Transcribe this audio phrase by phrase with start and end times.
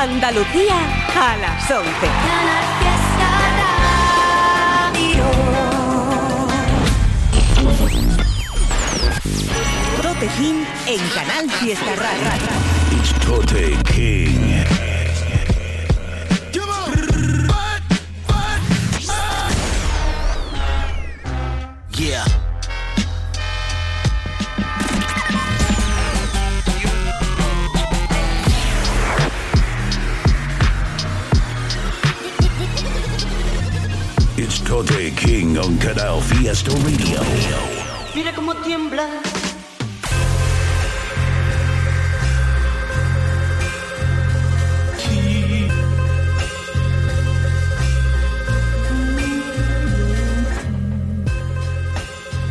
[0.00, 0.76] Andalucía
[1.14, 1.90] a las 11.
[10.00, 12.32] Tote King en Canal Fiesta Radio.
[12.96, 14.64] It's Tote King.
[21.92, 22.29] Yeah.
[34.86, 37.20] King on Canal Fiesta Radio.
[38.14, 39.06] Mira cómo tiembla.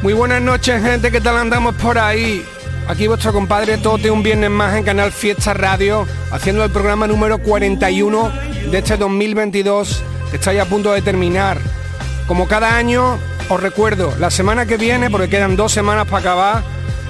[0.03, 2.45] Muy buenas noches, gente, ¿qué tal andamos por ahí?
[2.87, 7.39] Aquí vuestro compadre Tote, un viernes más en Canal Fiesta Radio, haciendo el programa número
[7.39, 8.31] 41
[8.69, 11.59] de este 2022, que está ya a punto de terminar.
[12.29, 13.17] Como cada año,
[13.49, 16.63] os recuerdo, la semana que viene, porque quedan dos semanas para acabar,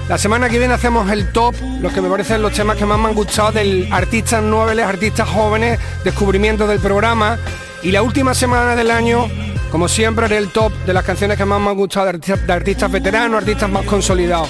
[0.08, 2.98] la semana que viene hacemos el top, los que me parecen los temas que más
[2.98, 7.38] me han gustado del artistas nobles, artistas jóvenes, descubrimientos del programa.
[7.82, 9.26] Y la última semana del año,
[9.70, 12.46] como siempre, haré el top de las canciones que más me han gustado de artistas,
[12.46, 14.48] de artistas veteranos, artistas más consolidados.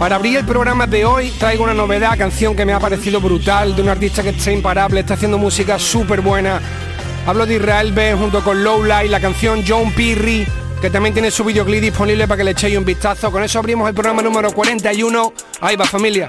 [0.00, 3.76] Para abrir el programa de hoy traigo una novedad, canción que me ha parecido brutal,
[3.76, 6.60] de un artista que está imparable, está haciendo música súper buena.
[7.28, 10.46] Hablo de Israel B junto con Lowlight, la canción John Pirri,
[10.80, 13.30] que también tiene su videoclip disponible para que le echéis un vistazo.
[13.30, 15.34] Con eso abrimos el programa número 41.
[15.60, 16.26] Ahí va familia.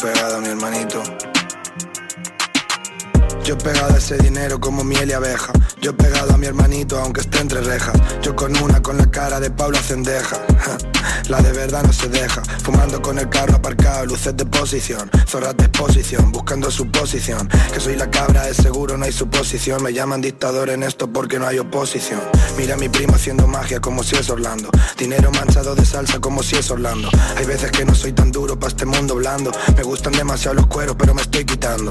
[0.00, 1.02] Pegado a mi hermanito.
[3.50, 5.52] Yo he pegado ese dinero como miel y abeja.
[5.82, 8.00] Yo he pegado a mi hermanito aunque esté entre rejas.
[8.22, 10.36] Yo con una con la cara de Paula Cendeja.
[11.28, 12.42] La de verdad no se deja.
[12.62, 15.10] Fumando con el carro aparcado, luces de posición.
[15.26, 17.48] Zorras de exposición, buscando su posición.
[17.74, 19.82] Que soy la cabra, es seguro, no hay suposición.
[19.82, 22.20] Me llaman dictador en esto porque no hay oposición.
[22.56, 24.70] Mira a mi primo haciendo magia como si es Orlando.
[24.96, 27.10] Dinero manchado de salsa como si es Orlando.
[27.36, 29.50] Hay veces que no soy tan duro para este mundo blando.
[29.76, 31.90] Me gustan demasiado los cueros, pero me estoy quitando.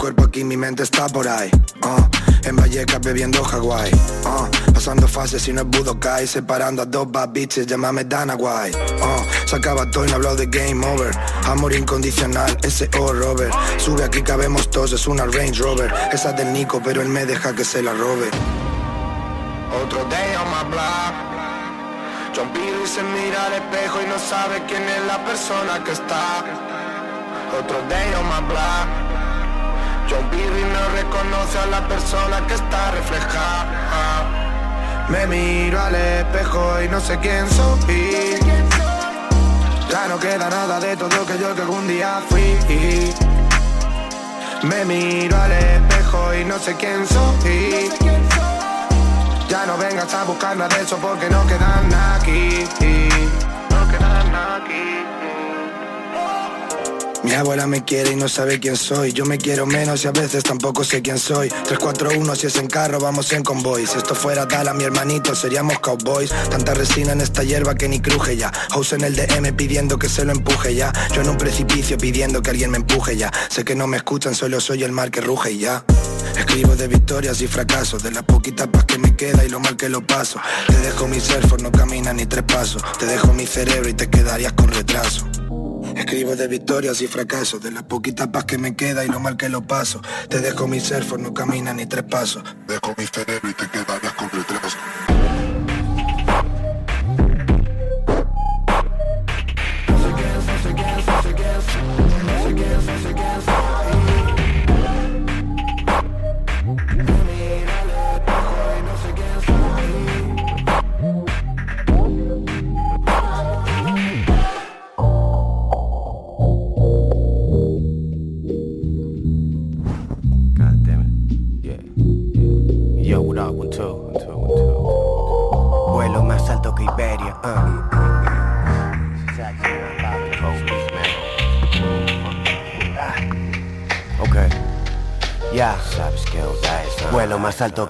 [0.00, 1.50] Cuerpo aquí, mi mente está por ahí.
[1.84, 3.92] Uh, en Vallecas bebiendo Hawái.
[4.24, 6.26] Uh, pasando fases y no es Budokai.
[6.26, 8.78] Separando a dos bad bitches, llámame Dana White.
[8.78, 11.14] Uh, se acaba todo y no hablo de game over.
[11.44, 13.12] Amor incondicional, S.O.
[13.12, 13.52] Robert.
[13.76, 15.92] Sube aquí, cabemos todos, es una Range Rover.
[16.10, 18.30] Esa es del Nico, pero él me deja que se la robe.
[19.84, 21.14] Otro day on my block.
[22.34, 26.42] John Pirri se mira al espejo y no sabe quién es la persona que está.
[27.60, 29.29] Otro day on my block.
[30.10, 34.26] John Pirri no reconoce a la persona que está reflejada.
[35.08, 38.36] Me miro al espejo y no sé quién soy.
[39.88, 42.58] Ya no queda nada de todo que yo que algún día fui.
[44.62, 47.88] Me miro al espejo y no sé quién soy.
[49.48, 52.64] Ya no vengas a buscar nada de eso porque no quedan aquí.
[53.70, 55.29] No quedan aquí.
[57.22, 59.12] Mi abuela me quiere y no sabe quién soy.
[59.12, 61.48] Yo me quiero menos y a veces tampoco sé quién soy.
[61.48, 63.86] 341 si es en carro, vamos en convoy.
[63.86, 66.30] Si esto fuera tal mi hermanito, seríamos cowboys.
[66.50, 68.50] Tanta resina en esta hierba que ni cruje ya.
[68.70, 70.92] House en el DM pidiendo que se lo empuje ya.
[71.14, 73.30] Yo en un precipicio pidiendo que alguien me empuje ya.
[73.48, 75.84] Sé que no me escuchan, solo soy el mar que ruge ya.
[76.36, 79.76] Escribo de victorias y fracasos, de las poquitas paz que me queda y lo mal
[79.76, 80.40] que lo paso.
[80.66, 82.82] Te dejo mi surfer, no camina ni tres pasos.
[82.98, 85.26] Te dejo mi cerebro y te quedarías con retraso.
[85.96, 89.36] Escribo de victorias y fracasos, de las poquitas paz que me queda y lo mal
[89.36, 90.00] que lo paso.
[90.28, 92.42] Te dejo mi surfer, no camina ni tres pasos.
[92.66, 94.78] Dejo mi cerebro y te quedarías con retraso.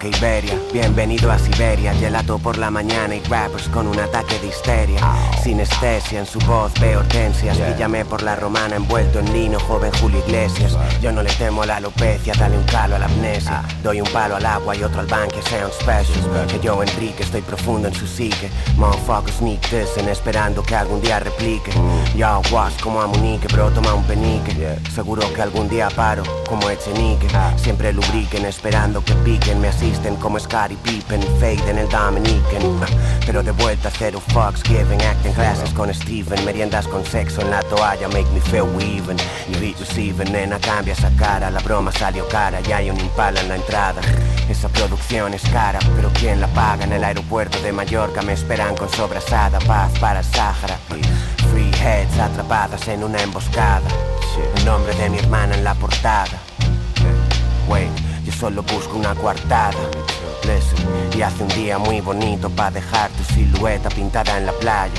[0.00, 0.58] Que Iberia.
[0.72, 1.92] Bienvenido a Siberia.
[1.94, 4.98] Gelato por la mañana y rappers con un ataque de histeria.
[5.42, 7.58] Sinestesia en su voz, veo hortensias.
[7.58, 10.76] Píllame por la romana envuelto en lino, joven Julio Iglesias.
[11.02, 13.62] Yo no le temo a la alopecia, dale un calo a la amnesia.
[13.82, 16.46] Doy un palo al agua y otro al banque, sea un special.
[16.46, 18.50] Que yo, Enrique, estoy profundo en su psique.
[18.76, 21.72] Motherfuckers sneak en esperando que algún día replique.
[22.16, 24.78] Yo, was como a Munique, bro, toma un penique.
[24.94, 27.28] Seguro que algún día paro, como Echenique.
[27.56, 32.62] Siempre lubriquen esperando que piquen Me asisten como Scottie Pippen Fade en el Dominican.
[33.26, 36.44] Pero de vuelta cero fucks given Acting classes con Steven.
[36.44, 39.18] Meriendas con sexo en la toalla Make me feel weaving.
[39.48, 41.50] Y receiving Nena cambia esa cara.
[41.50, 44.00] La broma salió cara Ya hay un impala en la entrada.
[44.48, 46.84] Esa producción es cara Pero ¿quién la paga?
[46.84, 49.58] En el aeropuerto de Mallorca Me esperan con sobrasada.
[49.60, 50.78] Paz para Sahara.
[51.50, 53.88] Free heads atrapadas en una emboscada.
[54.56, 56.38] El nombre de mi hermana en la portada.
[57.68, 58.09] Yo
[58.40, 59.76] solo busco una coartada.
[61.14, 64.94] Y hace un día muy bonito para dejar tu silueta pintada en la playa.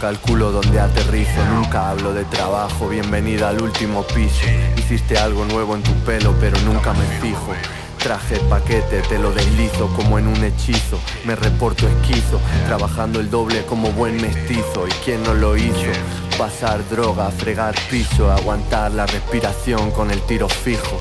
[0.00, 1.44] Calculo donde aterrizo.
[1.54, 4.46] Nunca hablo de trabajo, bienvenida al último piso.
[4.76, 7.52] Hiciste algo nuevo en tu pelo, pero nunca me fijo.
[7.98, 10.98] Traje paquete, te lo deslizo como en un hechizo.
[11.26, 14.88] Me reporto esquizo, trabajando el doble como buen mestizo.
[14.88, 15.92] ¿Y quién no lo hizo?
[16.38, 20.98] Pasar droga, fregar piso, aguantar la respiración con el tiro fijo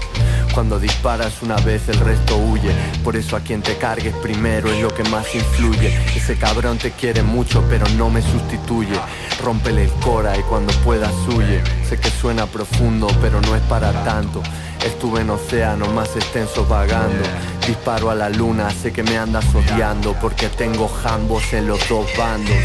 [0.59, 2.69] cuando disparas una vez el resto huye.
[3.01, 5.88] Por eso a quien te cargues primero es lo que más influye.
[6.13, 9.00] Ese cabrón te quiere mucho pero no me sustituye.
[9.41, 11.63] Rómpele el cora y cuando puedas huye.
[11.88, 14.44] Sé que suena profundo pero no es para tanto.
[14.85, 17.23] Estuve en océanos más extensos vagando.
[17.65, 22.06] Disparo a la luna, sé que me andas odiando Porque tengo jambos en los dos
[22.17, 22.57] bandos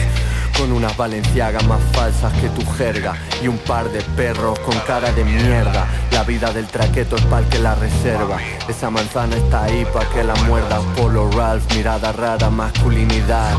[0.59, 5.13] con unas valenciagas más falsas que tu jerga y un par de perros con cara
[5.13, 5.87] de mierda.
[6.13, 8.39] La vida del traqueto es para que la reserva.
[8.69, 10.81] Esa manzana está ahí para que la muerda.
[10.97, 13.57] Polo Ralph, mirada rara, masculinidad.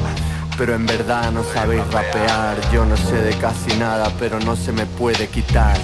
[0.57, 4.71] Pero en verdad no sabéis rapear, yo no sé de casi nada, pero no se
[4.71, 5.77] me puede quitar.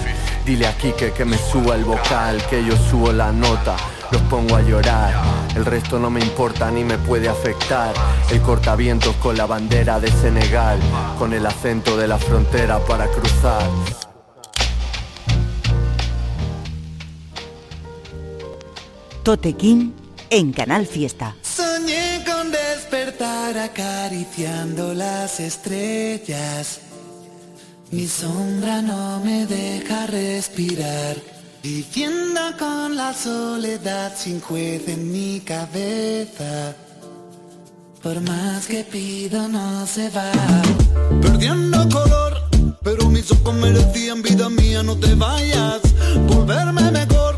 [0.46, 3.76] Dile aquí que, que me suba el vocal, que yo subo la nota
[4.12, 5.14] los pongo a llorar.
[5.56, 7.94] El resto no me importa ni me puede afectar.
[8.30, 10.78] El cortavientos con la bandera de Senegal,
[11.18, 13.68] con el acento de la frontera para cruzar.
[19.22, 19.94] Totequín
[20.30, 21.36] en Canal Fiesta.
[21.42, 26.80] Soñé con despertar acariciando las estrellas.
[27.90, 31.41] Mi sombra no me deja respirar.
[31.62, 36.74] Viviendo con la soledad sin juez en mi cabeza.
[38.02, 40.32] Por más que pido no se va.
[41.20, 42.34] Perdiendo color,
[42.82, 45.82] pero mis ojos merecían vida mía, no te vayas.
[46.26, 47.36] Volverme mejor.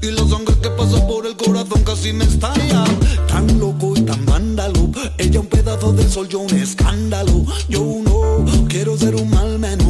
[0.00, 2.84] Y la sangre que pasa por el corazón casi me estalla.
[3.26, 4.88] Tan loco y tan vándalo.
[5.18, 7.44] Ella un pedazo de sol, yo un escándalo.
[7.68, 9.83] Yo no quiero ser un mal menor.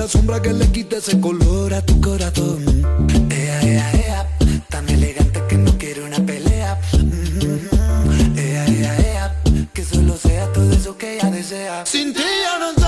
[0.00, 2.64] La sombra que le quite ese color a tu corazón.
[3.30, 4.26] Ea, ea, ea.
[4.70, 6.80] Tan elegante que no quiere una pelea.
[6.92, 8.38] Mm-hmm.
[8.38, 9.42] Ea, ea, ea.
[9.74, 11.84] Que solo sea todo eso que ella desea.
[11.84, 12.79] Sin ti ya no.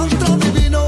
[0.00, 0.79] Rostro divino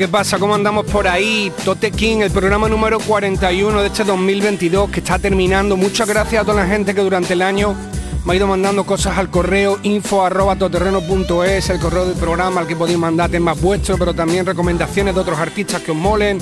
[0.00, 0.38] ¿qué pasa?
[0.38, 1.52] ¿Cómo andamos por ahí?
[1.62, 5.76] Tote King, el programa número 41 de este 2022 que está terminando.
[5.76, 7.76] Muchas gracias a toda la gente que durante el año
[8.24, 12.96] me ha ido mandando cosas al correo info el correo del programa al que podéis
[12.96, 16.38] mandar temas vuestros, pero también recomendaciones de otros artistas que os molen,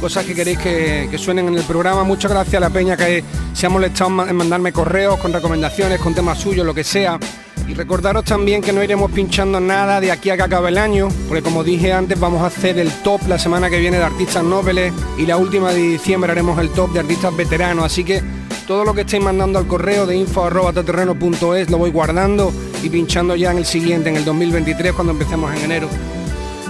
[0.00, 2.02] cosas que queréis que, que, suenen en el programa.
[2.02, 3.22] Muchas gracias a la peña que
[3.54, 7.20] se ha molestado en mandarme correos con recomendaciones, con temas suyos, lo que sea.
[7.68, 11.08] Y recordaros también que no iremos pinchando nada de aquí a que acabe el año,
[11.28, 14.44] porque como dije antes vamos a hacer el top la semana que viene de artistas
[14.44, 18.22] nobles y la última de diciembre haremos el top de artistas veteranos, así que
[18.66, 23.50] todo lo que estéis mandando al correo de info.terreno.es lo voy guardando y pinchando ya
[23.50, 25.88] en el siguiente, en el 2023, cuando empecemos en enero.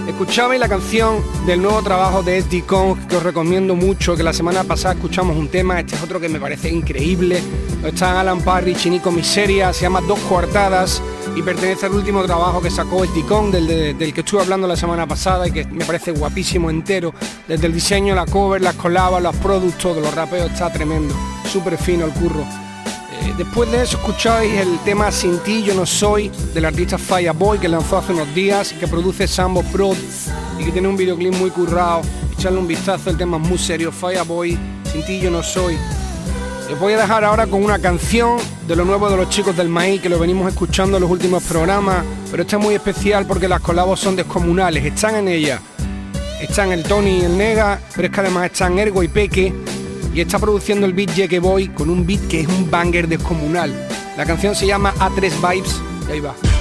[0.07, 4.31] Escuchabais la canción del nuevo trabajo de SD Kong que os recomiendo mucho, que la
[4.31, 7.41] semana pasada escuchamos un tema, este es otro que me parece increíble.
[7.83, 11.01] Están Alan Parrish y Nico Miseria, se llama Dos Cuartadas
[11.35, 14.77] y pertenece al último trabajo que sacó SD Kong, del, del que estuve hablando la
[14.77, 17.13] semana pasada y que me parece guapísimo entero.
[17.45, 21.13] Desde el diseño, la cover, las colabas, los productos, los rapeos, está tremendo.
[21.51, 22.45] Súper fino el curro.
[23.23, 27.59] Eh, después de eso escucháis el tema Sin ti yo no soy del artista Fireboy
[27.59, 29.93] que lanzó hace unos días, que produce Sambo Pro
[30.59, 32.01] y que tiene un videoclip muy currado.
[32.37, 34.57] Echarle un vistazo, el tema es muy serio, Fireboy,
[34.91, 35.77] Sin ti yo no soy.
[36.69, 39.69] Les voy a dejar ahora con una canción de lo nuevo de los chicos del
[39.69, 43.47] maíz que lo venimos escuchando en los últimos programas, pero esta es muy especial porque
[43.47, 45.61] las colabos son descomunales, están en ella.
[46.41, 49.53] Están el Tony y el Nega, pero es que además están Ergo y Peque
[50.17, 53.71] y está produciendo el beat que voy con un beat que es un banger descomunal.
[54.17, 56.56] La canción se llama A3 Vibes y ahí va.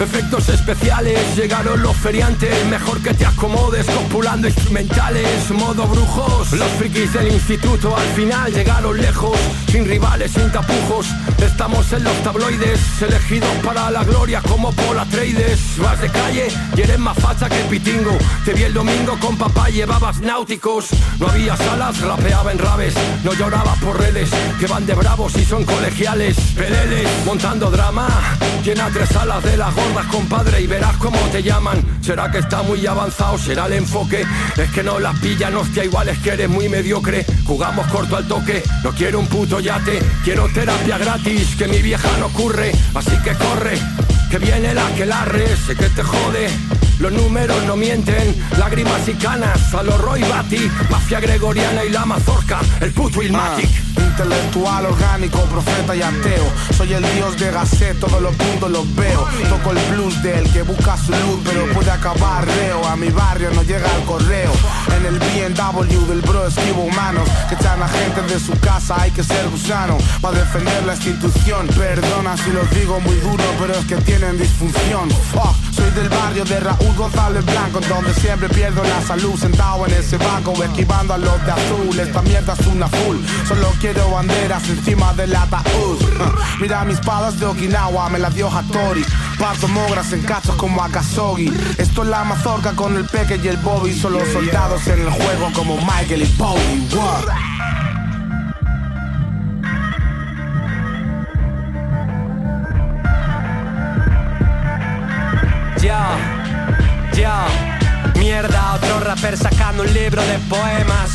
[0.00, 7.12] Efectos especiales, llegaron los feriantes, mejor que te acomodes, copulando instrumentales, modo brujos, los frikis
[7.12, 9.38] del instituto al final llegaron lejos,
[9.70, 11.06] sin rivales, sin tapujos,
[11.44, 16.80] estamos en los tabloides, elegidos para la gloria como Pola Trades, vas de calle y
[16.80, 21.56] eres más facha que pitingo, te vi el domingo con papá, llevabas náuticos, no había
[21.56, 22.94] salas, rapeaba en rabes,
[23.24, 24.30] no lloraba por redes,
[24.60, 28.08] que van de bravos y son colegiales, peleles, montando drama,
[28.62, 31.82] llena tres salas de las gordas, compadre, y verás cómo te llaman.
[32.00, 33.38] ¿Será que está muy avanzado?
[33.38, 34.24] ¿Será el enfoque?
[34.56, 37.24] Es que no las pillan, hostia, igual es que eres muy mediocre.
[37.44, 42.08] Jugamos corto al toque, no quiero un puto yate, quiero terapia gratis, que mi vieja
[42.18, 43.78] no ocurre, así que corre,
[44.30, 46.48] que viene la que larre, sé que te jode.
[46.98, 52.04] Los números no mienten, lágrimas y canas, a los Roy Batty, mafia gregoriana y la
[52.04, 53.68] mazorca, el puto Ilmatic.
[53.68, 56.46] Ah, intelectual, orgánico, profeta y ateo.
[56.76, 59.26] Soy el dios de Gasset, todos los puntos los veo.
[59.48, 62.86] Toco el blues del que busca su luz, pero puede acabar reo.
[62.86, 64.52] A mi barrio no llega el correo.
[64.96, 69.00] En el BMW del bro esquivo humanos que echan a gente de su casa.
[69.00, 71.66] Hay que ser gusano para defender la institución.
[71.66, 75.08] Perdona si lo digo muy duro, pero es que tienen disfunción.
[75.72, 80.16] soy del barrio de Raúl González Blanco Donde siempre pierdo la salud Sentado en ese
[80.16, 81.98] banco esquivando a los de azul.
[81.98, 83.16] Esta mierda es una full.
[83.46, 85.98] Solo quiero banderas encima del ataúd.
[86.60, 89.04] Mira mis palas de Okinawa Me las dio Hattori.
[89.38, 93.56] Parto mogras en cachos como Akasogi Esto es la mazorca con el peque y el
[93.58, 93.92] Bobby.
[93.94, 96.88] Solo soldados en el juego como Michael y Bobby.
[105.80, 106.33] Ya
[107.16, 107.73] ya,
[108.24, 111.10] mierda, otro rapper sacando un libro de poemas.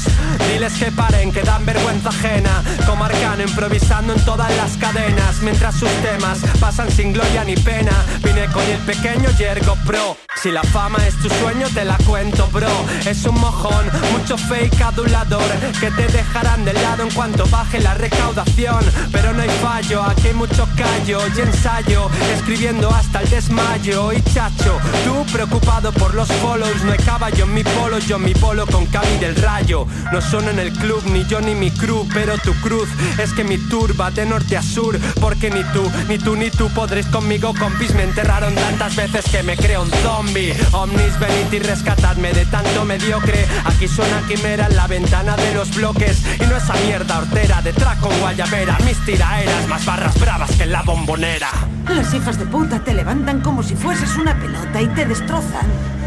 [0.48, 2.64] Diles que paren, que dan vergüenza ajena.
[2.86, 5.42] Como Arcano improvisando en todas las cadenas.
[5.42, 7.92] Mientras sus temas pasan sin gloria ni pena.
[8.24, 10.18] Vine con el pequeño Yergo Pro.
[10.42, 12.72] Si la fama es tu sueño, te la cuento, bro.
[13.06, 15.52] Es un mojón, mucho fake adulador.
[15.80, 18.86] Que te dejarán de lado en cuanto baje la recaudación.
[19.12, 22.08] Pero no hay fallo, aquí hay mucho callo y ensayo.
[22.36, 24.14] Escribiendo hasta el desmayo.
[24.14, 26.99] Y chacho, tú preocupado por los follows, no hay
[27.36, 29.86] yo en mi polo, yo en mi polo con Cami del Rayo.
[30.12, 33.44] No son en el club, ni yo ni mi crew, pero tu cruz es que
[33.44, 34.98] mi tour va de norte a sur.
[35.20, 37.94] Porque ni tú, ni tú, ni tú podréis conmigo, compis.
[37.94, 40.56] Me enterraron tantas veces que me creo un zombie.
[40.72, 43.46] Omnis, venid y rescatadme de tanto mediocre.
[43.66, 46.24] Aquí suena quimera en la ventana de los bloques.
[46.40, 48.78] Y no esa mierda hortera de traco guayabera.
[48.86, 51.50] Mis tiraeras más barras bravas que la bombonera.
[51.88, 55.99] Las hijas de puta te levantan como si fueses una pelota y te destrozan.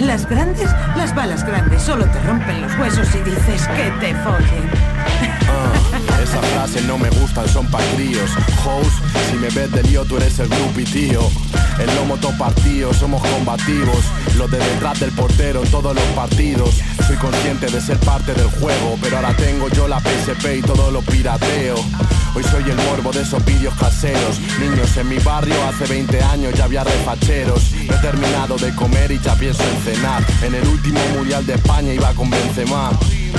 [0.00, 4.91] Las grandes, las balas grandes, solo te rompen los huesos y dices que te follen.
[5.48, 8.30] Ah, esa frase no me gustan, son pa' críos.
[8.64, 8.90] Host,
[9.30, 11.20] si me ves de lío, tú eres el grupi, tío.
[11.78, 14.04] El lomo todo partido, somos combativos.
[14.36, 16.74] Los de detrás del portero en todos los partidos.
[17.06, 20.90] Soy consciente de ser parte del juego, pero ahora tengo yo la PSP y todo
[20.90, 21.76] lo pirateo.
[22.34, 24.38] Hoy soy el morbo de esos vídeos caseros.
[24.58, 27.72] Niños en mi barrio hace 20 años ya había refacheros.
[27.74, 30.24] he terminado de comer y ya pienso en cenar.
[30.42, 32.90] En el último mundial de España iba con Benzema.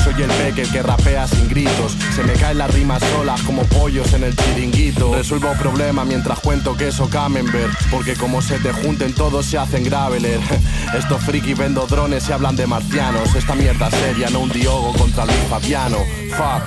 [0.03, 1.97] Soy el peque que rapea sin gritos.
[2.15, 5.13] Se me caen las rimas solas como pollos en el chiringuito.
[5.15, 7.71] Resuelvo problemas mientras cuento queso camembert.
[7.89, 10.39] Porque como se te junten todos se hacen graveler.
[10.97, 13.33] Estos frikis vendo drones y hablan de marcianos.
[13.35, 15.97] Esta mierda seria, no un diogo contra Luis Fabiano.
[16.31, 16.63] Fuck.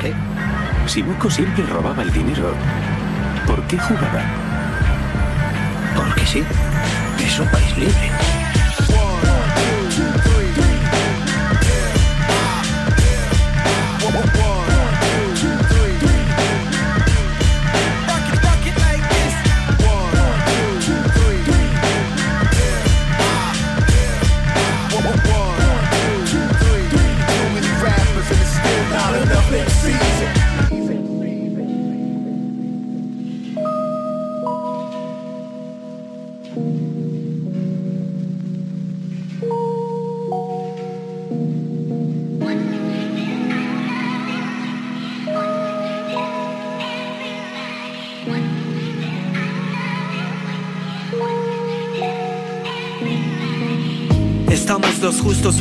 [0.00, 0.12] ¿Qué?
[0.86, 2.54] Si Moco siempre robaba el dinero,
[3.46, 4.22] ¿por qué jugaba?
[5.96, 6.42] Porque sí.
[7.24, 8.43] Es un país libre.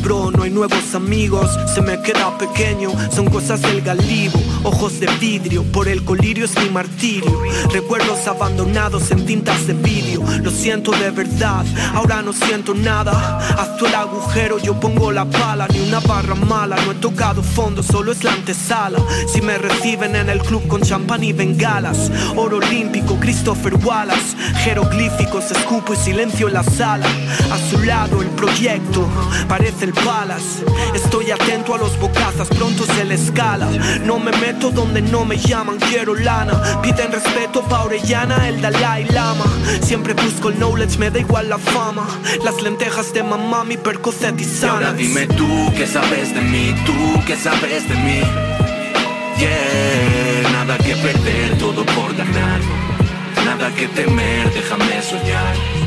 [0.04, 1.50] Bro, no hay nuevos amigos.
[1.74, 4.40] Se me queda pequeño, son cosas del galibo.
[4.64, 7.42] Ojos de vidrio, por el colirio es mi martirio.
[7.72, 10.24] Recuerdos abandonados en tintas de vídeo.
[10.42, 13.40] Lo siento de verdad, ahora no siento nada.
[13.58, 15.68] Haz tú el agujero, yo pongo la pala.
[15.68, 19.00] Ni una barra mala, no he tocado fondo, solo es la antesala.
[19.32, 22.12] Si me reciben en el club con champán y bengalas.
[22.36, 24.36] Oro olímpico, Christopher Wallace.
[24.64, 27.06] Jeroglíficos, escupo y silencio en la sala.
[27.52, 29.08] A su lado el proyecto
[29.48, 29.94] parece el
[30.96, 33.68] Estoy atento a los bocazas, pronto se le escala.
[34.04, 36.82] No me meto donde no me llaman, quiero lana.
[36.82, 39.46] Piden respeto pa' Orellana, el Dalai Lama.
[39.82, 42.08] Siempre busco el knowledge, me da igual la fama.
[42.44, 46.74] Las lentejas de mamá, mi percocet y Y ahora dime tú qué sabes de mí,
[46.86, 46.94] tú
[47.28, 48.22] qué sabes de mí.
[49.38, 52.60] Yeah, nada que perder, todo por ganar.
[53.46, 55.83] Nada que temer, déjame soñar.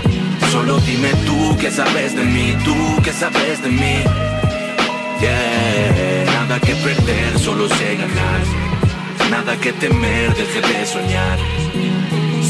[0.51, 3.97] Solo dime tú qué sabes de mí, tú qué sabes de mí.
[5.21, 8.41] Yeah, nada que perder, solo sé ganar.
[9.31, 11.39] Nada que temer, deje de soñar.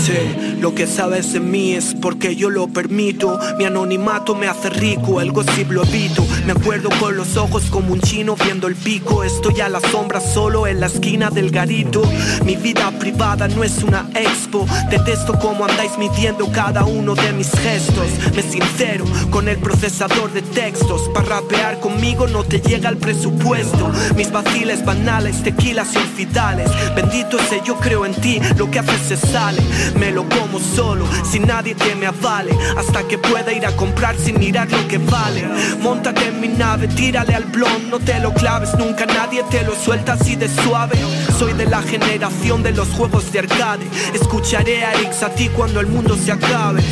[0.07, 3.39] Sé lo que sabes de mí es porque yo lo permito.
[3.59, 6.25] Mi anonimato me hace rico, el gossip lo evito.
[6.47, 9.23] Me acuerdo con los ojos como un chino viendo el pico.
[9.25, 12.03] Estoy a la sombra solo en la esquina del garito.
[12.45, 14.67] Mi vida privada no es una expo.
[14.91, 18.07] Detesto cómo andáis midiendo cada uno de mis gestos.
[18.35, 21.03] Me sincero con el procesador de textos.
[21.13, 23.91] Para rapear conmigo no te llega el presupuesto.
[24.17, 26.71] Mis vaciles banales, tequilas infidales.
[26.95, 29.61] Bendito ese yo creo en ti, lo que haces se sale.
[29.99, 32.57] Me lo como solo, sin nadie que me avale.
[32.77, 35.45] Hasta que pueda ir a comprar sin mirar lo que vale.
[35.81, 39.75] Móntate en mi nave, tírale al blon, no te lo claves nunca, nadie te lo
[39.75, 40.99] suelta así de suave.
[41.39, 43.87] Soy de la generación de los juegos de arcade.
[44.15, 46.83] Escucharé a a ti cuando el mundo se acabe.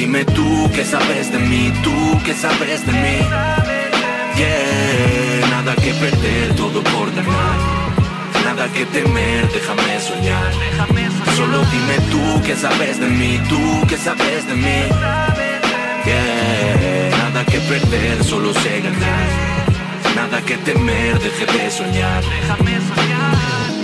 [0.00, 3.18] Dime tú qué sabes de mí, tú qué sabes de mí.
[4.40, 7.58] Yeah, nada que perder, todo por ganar.
[8.46, 10.52] Nada que temer, déjame soñar.
[11.36, 14.80] Solo dime tú qué sabes de mí, tú qué sabes de mí.
[16.06, 19.26] Yeah, nada que perder, solo sé ganar.
[20.16, 22.22] Nada que temer, deje de soñar.
[22.24, 23.79] Déjame soñar.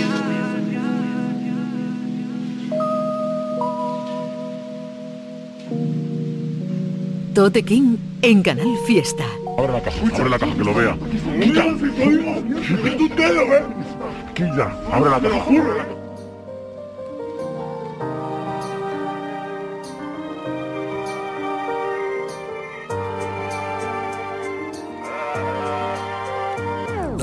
[7.37, 9.23] Tote King en Canal Fiesta.
[9.59, 10.97] Abre la caja, abre la caja, que lo vea.
[11.39, 11.65] ¡Quilla!
[14.33, 14.71] ¡Quilla!
[14.91, 15.96] Abre la caja.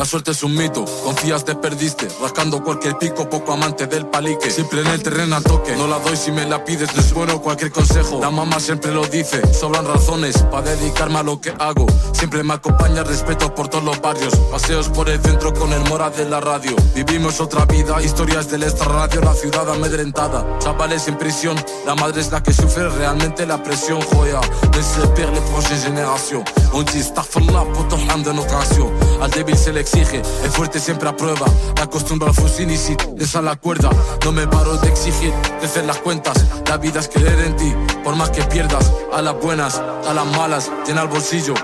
[0.04, 4.50] La suerte es un mito, confías te perdiste, rascando cualquier pico, poco amante del palique.
[4.50, 7.14] Siempre en el terreno al toque, no la doy si me la pides, no es
[7.14, 8.20] bueno cualquier consejo.
[8.20, 11.86] La mamá siempre lo dice, sobran razones para dedicarme a lo que hago.
[12.12, 16.10] Siempre me acompaña respeto por todos los barrios, paseos por el centro con el mora
[16.10, 16.76] de la radio.
[16.94, 20.58] Vivimos otra vida, historias del extra radio, la ciudad amedrentada.
[20.58, 24.42] Chavales en prisión, la madre es la que sufre realmente la presión, joya.
[24.74, 26.44] Mais se perd les prochaines générations.
[26.72, 28.90] On dit Starfallah, poto de notre nation.
[29.20, 31.46] Al débil se le exige, el fuerte siempre aprueba.
[31.76, 33.90] Me acostumbro al fusil y si esa la cuerda.
[34.24, 36.44] No me paro de exigir, de hacer las cuentas.
[36.68, 38.92] La vida es creer en ti, por más que pierdas.
[39.12, 41.54] A las buenas, a las malas, llena el bolsillo.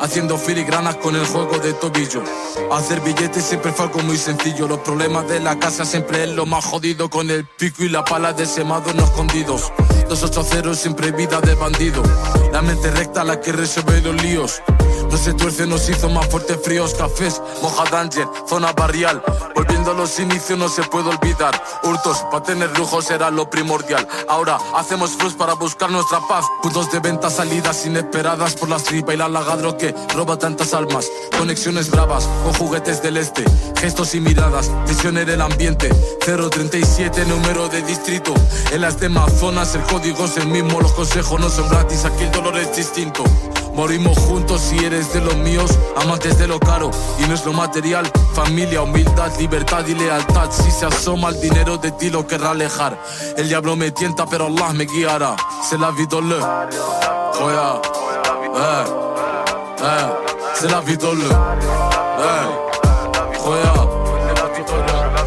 [0.00, 2.22] Haciendo filigranas con el juego de tobillo.
[2.70, 4.68] Hacer billetes siempre fue muy sencillo.
[4.68, 7.10] Los problemas de la casa siempre es lo más jodido.
[7.10, 9.72] Con el pico y la pala de semado no escondidos.
[10.08, 12.02] 280 siempre vida de bandido.
[12.52, 14.62] La mente recta la que resuelve los líos.
[15.10, 19.22] No se tuerce, nos hizo más fuertes fríos cafés, moja danger, zona barrial.
[19.54, 21.60] Volviendo a los inicios no se puede olvidar.
[21.82, 24.06] Hurtos, para tener lujos era lo primordial.
[24.28, 26.44] Ahora hacemos flux para buscar nuestra paz.
[26.62, 31.10] Puntos de venta, salidas inesperadas por la stripa y la lagadro que roba tantas almas.
[31.38, 33.44] Conexiones bravas con juguetes del este,
[33.80, 34.70] gestos y miradas.
[34.86, 35.88] Tensión en el ambiente.
[36.20, 38.34] 037, número de distrito.
[38.72, 40.80] En las demás zonas el código es el mismo.
[40.80, 43.24] Los consejos no son gratis, aquí el dolor es distinto.
[43.78, 45.70] Morimos juntos si eres de los míos,
[46.02, 48.10] amantes de lo caro y no es lo material.
[48.34, 50.50] Familia, humildad, libertad y lealtad.
[50.50, 53.00] Si se asoma el dinero de ti lo querrá alejar.
[53.36, 55.36] El diablo me tienta, pero Allah me guiará.
[55.62, 56.40] C'est la vie dans le.
[57.38, 57.80] Joya.
[58.56, 58.84] Eh.
[59.84, 60.08] Eh.
[60.54, 61.26] C'est la vie dans le.
[61.26, 62.46] Eh.
[63.44, 63.74] Joya.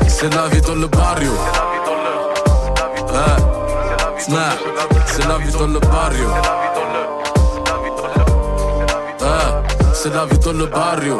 [0.09, 1.31] C'est la vie dans le barrio.
[3.13, 3.41] Eh.
[5.05, 6.60] C'est la vie dans le barrio.
[10.01, 11.17] Se la visto en el barrio.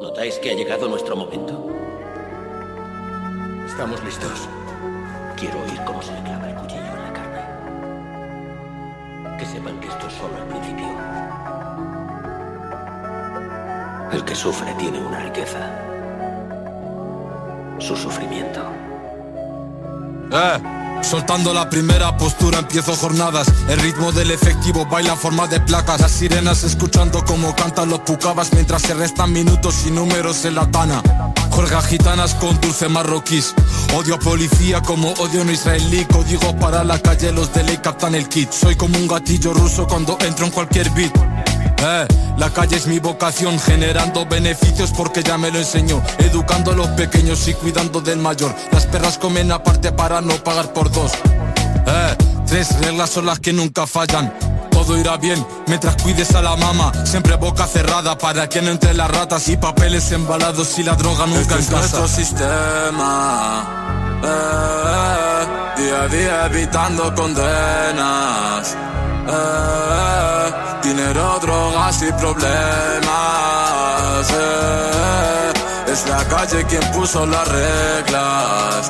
[0.00, 1.66] ¿Notáis que ha llegado nuestro momento?
[3.66, 4.48] Estamos listos.
[5.36, 6.51] Quiero oír cómo se le
[9.52, 10.88] sepan que esto es solo el principio.
[14.12, 15.58] El que sufre tiene una riqueza.
[17.78, 18.60] Su sufrimiento.
[20.32, 20.62] Eh.
[21.02, 26.00] Soltando la primera postura empiezo jornadas El ritmo del efectivo baila en forma de placas
[26.00, 30.70] Las sirenas escuchando como cantan los pucabas Mientras se restan minutos y números en la
[30.70, 31.02] tana
[31.52, 33.54] Juerga gitanas con dulce marroquís
[33.94, 37.78] Odio a policía como odio a un israelí Código para la calle, los de ley
[37.82, 41.12] captan el kit Soy como un gatillo ruso cuando entro en cualquier beat
[41.84, 46.00] eh, la calle es mi vocación, generando beneficios porque ya me lo enseñó.
[46.18, 48.54] Educando a los pequeños y cuidando del mayor.
[48.70, 51.10] Las perras comen aparte para no pagar por dos.
[51.86, 54.32] Eh, tres reglas son las que nunca fallan.
[54.82, 56.90] Todo irá bien mientras cuides a la mama.
[57.04, 61.24] Siempre boca cerrada para que no entre las ratas y papeles embalados y la droga
[61.26, 61.98] nunca este en es casa.
[61.98, 63.64] nuestro sistema.
[64.24, 65.46] Eh,
[65.80, 68.76] día a día evitando condenas.
[69.28, 72.40] Eh, dinero, drogas y problemas.
[74.32, 75.52] Eh,
[75.92, 78.88] es la calle quien puso las reglas.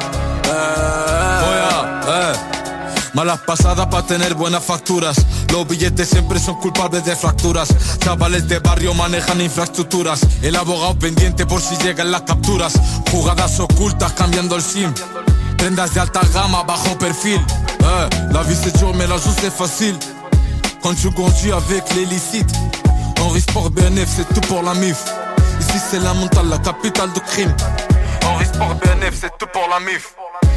[1.51, 2.62] Oya, eh.
[3.15, 5.17] Malas pasadas para tener buenas facturas.
[5.51, 7.69] Los billetes siempre son culpables de fracturas.
[7.99, 10.21] Chavales de barrio manejan infraestructuras.
[10.41, 12.73] El abogado pendiente por si llegan las capturas.
[13.11, 14.93] Jugadas ocultas cambiando el sim.
[15.59, 17.45] Prendas de alta gama bajo perfil.
[17.81, 19.99] Eh, la vie c'est dur la joue c'est facile.
[20.83, 22.51] Quand tu conduis avec l'illicite.
[23.21, 25.05] Henri Sport BNF c'est tout pour la mif.
[25.61, 27.55] Ici c'est la montagne, la capitale du crime.
[28.25, 30.15] Henri Sport BNF c'est tout pour la mif.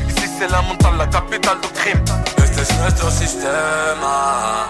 [0.07, 2.44] Ici c'est la montagne, la capitale du crime.
[2.67, 4.65] Es nuestro sistema.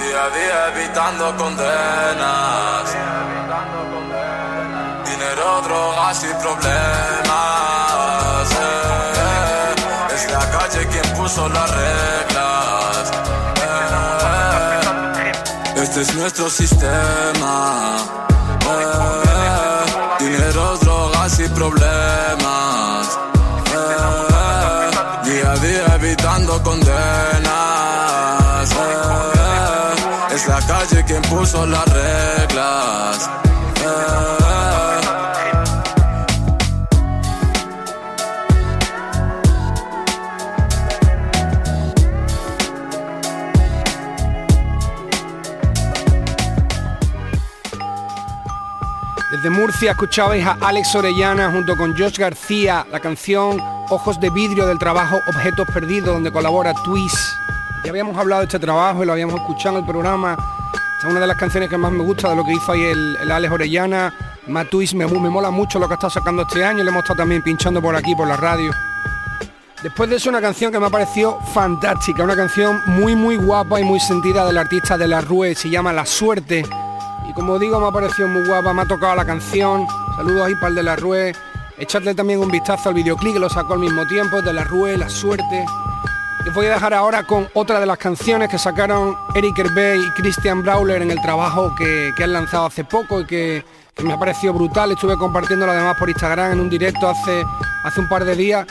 [0.00, 2.84] Día a día evitando condenas.
[5.04, 7.32] Dinero, drogas y problemas.
[8.52, 10.14] eh.
[10.14, 13.10] Es la calle quien puso las reglas.
[15.76, 15.82] eh.
[15.82, 17.96] Este es nuestro sistema.
[18.70, 20.18] eh.
[20.18, 22.43] Dinero, drogas y problemas.
[25.62, 27.42] evitando condenas.
[28.72, 33.30] Eh, es la calle quien puso las reglas.
[33.84, 34.43] Eh,
[49.44, 54.64] Desde Murcia escuchabais a Alex Orellana junto con Josh García, la canción Ojos de vidrio
[54.64, 57.14] del trabajo Objetos Perdidos, donde colabora Twist.
[57.84, 60.38] Ya habíamos hablado de este trabajo y lo habíamos escuchado en el programa.
[60.98, 63.30] es una de las canciones que más me gusta de lo que hizo ahí el,
[63.30, 64.14] Alex Orellana.
[64.46, 66.82] Matt Twist me, me mola mucho lo que está sacando este año.
[66.82, 68.72] Le hemos estado también pinchando por aquí, por la radio.
[69.82, 73.78] Después de eso una canción que me ha parecido fantástica, una canción muy muy guapa
[73.78, 76.64] y muy sentida del artista de la Rue, se llama La Suerte
[77.34, 79.86] como digo, me ha parecido muy guapa, me ha tocado la canción.
[80.16, 81.34] Saludos ahí para el de la Rue.
[81.76, 84.96] Echarle también un vistazo al videoclip que lo sacó al mismo tiempo, de la Rue,
[84.96, 85.66] La Suerte.
[86.46, 90.10] Y voy a dejar ahora con otra de las canciones que sacaron Eric Hervé y
[90.10, 93.64] Christian Brawler en el trabajo que, han lanzado hace poco y que,
[94.02, 94.92] me ha parecido brutal.
[94.92, 97.44] Estuve compartiéndolo además por Instagram en un directo hace,
[97.82, 98.66] hace un par de días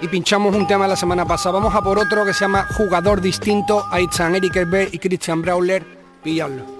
[0.00, 1.54] y pinchamos un tema la semana pasada.
[1.54, 3.84] Vamos a por otro que se llama Jugador Distinto.
[3.90, 4.56] Ahí están Eric
[4.92, 5.84] y Christian Brawler.
[6.22, 6.79] Pilladlo.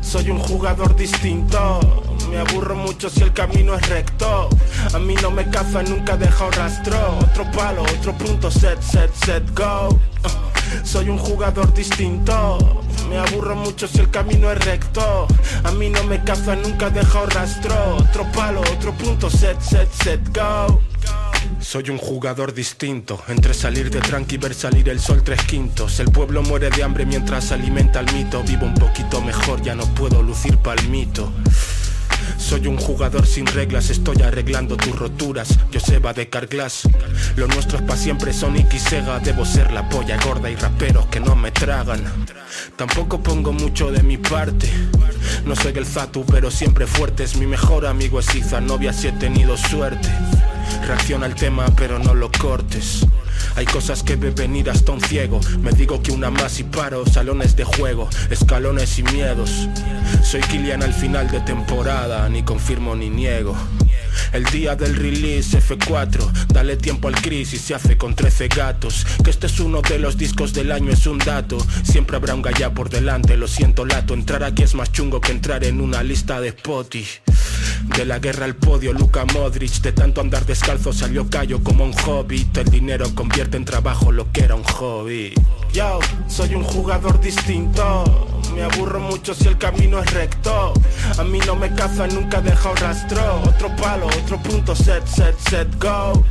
[0.00, 1.80] Soy un jugador distinto.
[2.30, 4.48] Me aburro mucho si el camino es recto.
[4.94, 7.18] A mí no me caza, nunca deja rastro.
[7.20, 9.98] Otro palo, otro punto, set, set, set, go.
[10.84, 12.82] Soy un jugador distinto.
[13.08, 15.26] Me aburro mucho si el camino es recto.
[15.64, 17.96] A mí no me caza, nunca deja rastro.
[17.96, 20.80] Otro palo, otro punto, set, set, set, go.
[21.60, 26.00] Soy un jugador distinto, entre salir de tranqui y ver salir el sol tres quintos.
[26.00, 28.42] El pueblo muere de hambre mientras alimenta el mito.
[28.42, 31.32] Vivo un poquito mejor, ya no puedo lucir palmito.
[32.42, 35.56] Soy un jugador sin reglas, estoy arreglando tus roturas.
[35.70, 36.88] Yo va de Carglass.
[37.36, 39.20] Lo nuestro es pa' siempre Sonic y Sega.
[39.20, 42.02] Debo ser la polla gorda y raperos que no me tragan.
[42.76, 44.68] Tampoco pongo mucho de mi parte.
[45.46, 47.22] No soy el Zatu, pero siempre fuerte.
[47.22, 50.08] Es mi mejor amigo, es Iza, novia si he tenido suerte.
[50.86, 53.06] Reacciona al tema, pero no lo cortes.
[53.56, 55.40] Hay cosas que ve venir hasta un ciego.
[55.60, 57.04] Me digo que una más y paro.
[57.06, 59.68] Salones de juego, escalones y miedos.
[60.22, 63.56] Soy Kilian al final de temporada, ni confirmo ni niego.
[64.32, 69.30] El día del release F4 Dale tiempo al crisis se hace con 13 gatos Que
[69.30, 72.72] este es uno de los discos del año es un dato Siempre habrá un galla
[72.72, 76.40] por delante, lo siento lato Entrar aquí es más chungo que entrar en una lista
[76.40, 77.20] de Spotify
[77.96, 81.94] de la guerra al podio, Luka Modric De tanto andar descalzo salió callo como un
[82.06, 82.56] hobbit.
[82.58, 85.34] El dinero convierte en trabajo lo que era un hobby.
[85.72, 88.04] Yo, soy un jugador distinto.
[88.54, 90.74] Me aburro mucho si el camino es recto.
[91.18, 93.42] A mí no me caza, nunca deja rastro.
[93.46, 96.24] Otro palo, otro punto, set, set, set, go.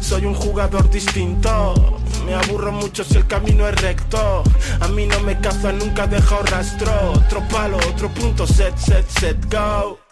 [0.00, 2.00] Soy un jugador distinto.
[2.24, 4.42] Me aburro mucho si el camino es recto.
[4.80, 7.12] A mí no me caza, nunca deja rastro.
[7.12, 10.03] Otro palo, otro punto, set, set, set, go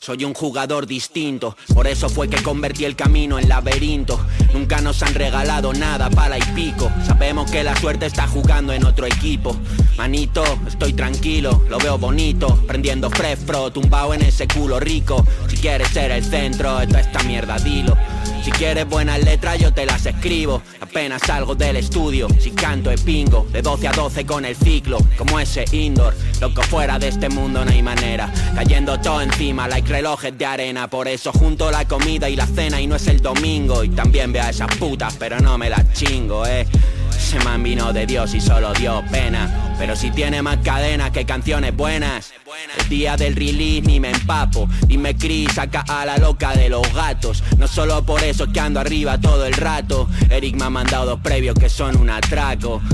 [0.00, 4.18] soy un jugador distinto, por eso fue que convertí el camino en laberinto.
[4.54, 6.90] Nunca nos han regalado nada, pala y pico.
[7.06, 9.54] Sabemos que la suerte está jugando en otro equipo.
[9.98, 12.64] Manito, estoy tranquilo, lo veo bonito.
[12.66, 15.26] Prendiendo frefro, tumbado en ese culo rico.
[15.48, 17.94] Si quieres ser el centro toda esta mierda, dilo.
[18.42, 20.62] Si quieres buenas letras yo te las escribo.
[20.80, 24.98] Apenas salgo del estudio, si canto es pingo De 12 a 12 con el ciclo,
[25.18, 26.14] como ese indoor.
[26.40, 28.32] Loco fuera de este mundo no hay manera.
[28.54, 30.88] Cayendo todo encima, like relojes de arena.
[30.88, 33.84] Por eso junto la comida y la cena y no es el domingo.
[33.84, 36.66] Y también veo a esas putas pero no me las chingo, eh
[37.20, 39.74] ese man vino de Dios y solo dio pena.
[39.78, 42.32] Pero si tiene más cadenas que canciones buenas.
[42.78, 44.68] El día del release ni me empapo.
[44.86, 47.42] Dime Chris, saca a la loca de los gatos.
[47.58, 50.08] No solo por eso que ando arriba todo el rato.
[50.30, 52.80] Eric me ha mandado dos previos que son un atraco.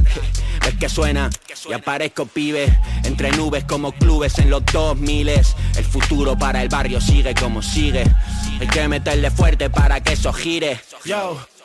[0.66, 1.30] Es que suena
[1.68, 7.00] y aparezco pibe Entre nubes como clubes en los 2000 El futuro para el barrio
[7.00, 8.04] sigue como sigue.
[8.60, 10.80] Hay que meterle fuerte para que eso gire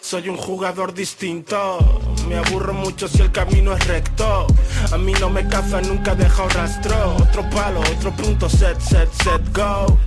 [0.02, 2.02] soy un jugador distinto.
[2.28, 4.48] Me aburro mucho si el camino es recto.
[4.92, 7.16] A mí no me caza, nunca deja rastro.
[7.16, 9.98] Otro palo, otro punto, set, set, set, go.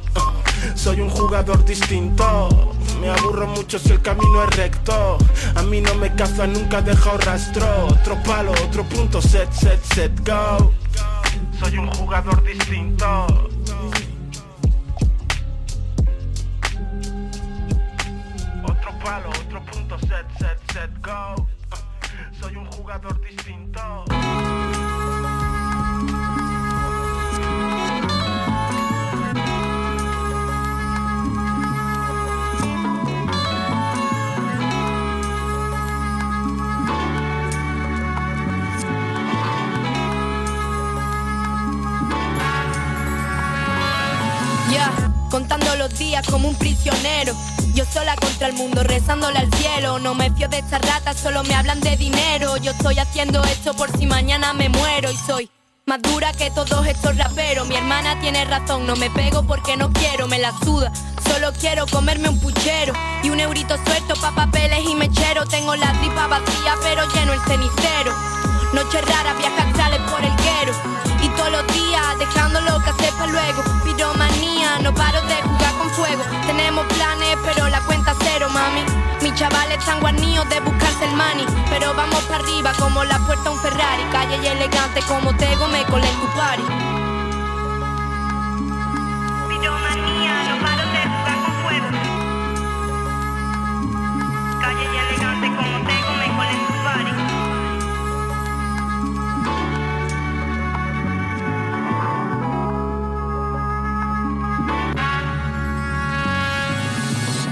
[0.74, 2.74] Soy un jugador distinto.
[3.00, 5.16] Me aburro mucho si el camino es recto.
[5.54, 7.86] A mí no me caza, nunca deja rastro.
[7.86, 10.72] Otro palo, otro punto, set, set, set, go.
[11.60, 13.53] Soy un jugador distinto
[20.14, 21.46] set set, set, go.
[22.40, 23.80] Soy un jugador distinto.
[44.70, 44.92] Ya,
[45.30, 47.34] contando los días como un prisionero.
[47.74, 49.98] Yo sola contra el mundo, rezándole al cielo.
[49.98, 52.56] No me fío de estas ratas, solo me hablan de dinero.
[52.58, 55.50] Yo estoy haciendo esto por si mañana me muero y soy
[55.84, 57.66] más dura que todos estos raperos.
[57.66, 60.92] Mi hermana tiene razón, no me pego porque no quiero, me la suda.
[61.28, 65.44] Solo quiero comerme un puchero y un eurito suelto pa' papeles y mechero.
[65.44, 68.43] Tengo la tripa vacía, pero lleno el cenicero.
[68.74, 70.72] Noche rara, viaja sales por el quero.
[71.22, 73.62] Y todos los días dejando lo que hacer pa' luego.
[73.84, 76.24] Piromanía, no paro de jugar con fuego.
[76.44, 78.84] Tenemos planes, pero la cuenta cero, mami.
[79.22, 81.46] Mis chavales están guarnidos de buscarse el money.
[81.70, 84.02] Pero vamos para arriba como la puerta a un Ferrari.
[84.10, 86.64] Calle y elegante como Tego me colé tu party.
[89.62, 91.88] No paro de jugar con fuego.
[94.60, 96.03] Calle y elegante como Tego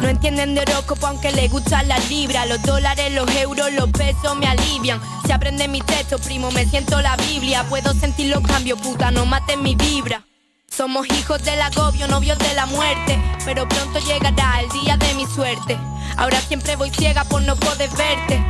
[0.02, 4.36] No entienden de horóscopo aunque les gustan las libras Los dólares, los euros, los pesos
[4.36, 5.00] me alivian.
[5.24, 7.64] Se aprende mi texto, primo, me siento la Biblia.
[7.68, 10.24] Puedo sentir los cambios, puta, no maten mi vibra.
[10.68, 13.16] Somos hijos del agobio, novios de la muerte.
[13.44, 15.78] Pero pronto llegará el día de mi suerte.
[16.16, 18.44] Ahora siempre voy ciega por no poder verte.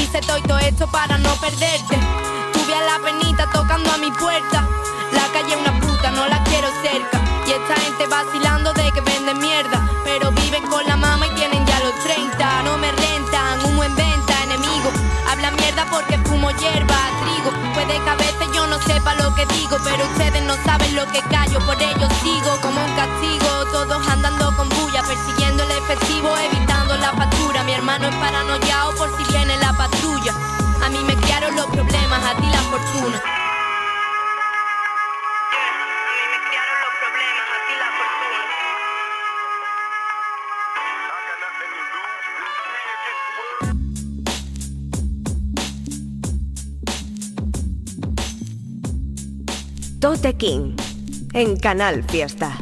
[0.00, 1.98] Hice todo y todo esto para no perderte.
[2.54, 4.66] Tuve a la penita tocando a mi puerta.
[5.12, 9.00] La calle es una puta, no la quiero cerca Y esta gente vacilando de que
[9.02, 9.86] venden mierda.
[10.02, 13.94] Pero viven con la mama y tienen ya los 30 No me rentan, humo en
[13.94, 14.90] venta, enemigo.
[15.28, 17.50] Habla mierda porque fumo hierba, trigo.
[17.74, 21.06] Puede que a veces yo no sepa lo que digo Pero ustedes no saben lo
[21.12, 21.58] que callo.
[21.66, 23.64] Por ello sigo como un castigo.
[23.72, 27.62] Todos andando con bulla Persiguiendo el efectivo, evitando la factura.
[27.64, 30.32] Mi hermano es paranoiao por si viene la patrulla.
[30.82, 33.53] A mí me criaron los problemas, a ti la fortuna
[50.04, 50.76] Tote King
[51.32, 52.52] en Canal Fiesta.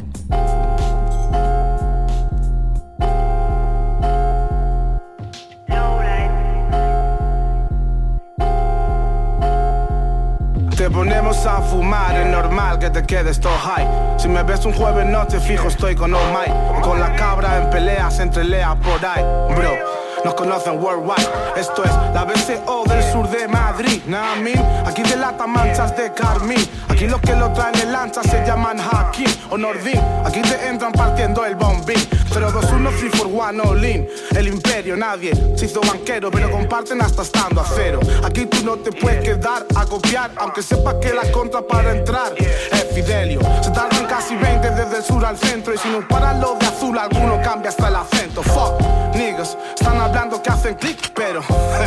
[10.77, 13.85] Te ponemos a fumar, es normal que te quedes todo high.
[14.17, 16.81] Si me ves un jueves noche fijo estoy con Oh My.
[16.81, 19.21] Con la cabra en peleas entre lea por ahí,
[19.53, 20.02] bro.
[20.23, 24.87] Nos conocen worldwide, esto es la BCO del sur de Madrid, ¿nah, I mean?
[24.87, 26.65] Aquí delatan manchas de carmín.
[26.87, 29.99] Aquí los que lo traen en lancha se llaman Hakim o Nordin.
[30.25, 31.99] Aquí te entran partiendo el bombín.
[32.33, 34.07] 021 341 all in.
[34.35, 37.99] El imperio, nadie se hizo banquero, pero comparten hasta estando a cero.
[38.23, 42.33] Aquí tú no te puedes quedar a copiar, aunque sepas que la contra para entrar
[42.37, 43.39] es Fidelio.
[43.61, 46.65] Se tardan casi 20 desde el sur al centro, y si nos paran los de
[46.65, 48.41] azul, alguno cambia hasta el acento.
[48.41, 48.81] Fuck,
[49.15, 51.41] niggas, están hablando que hacen click, pero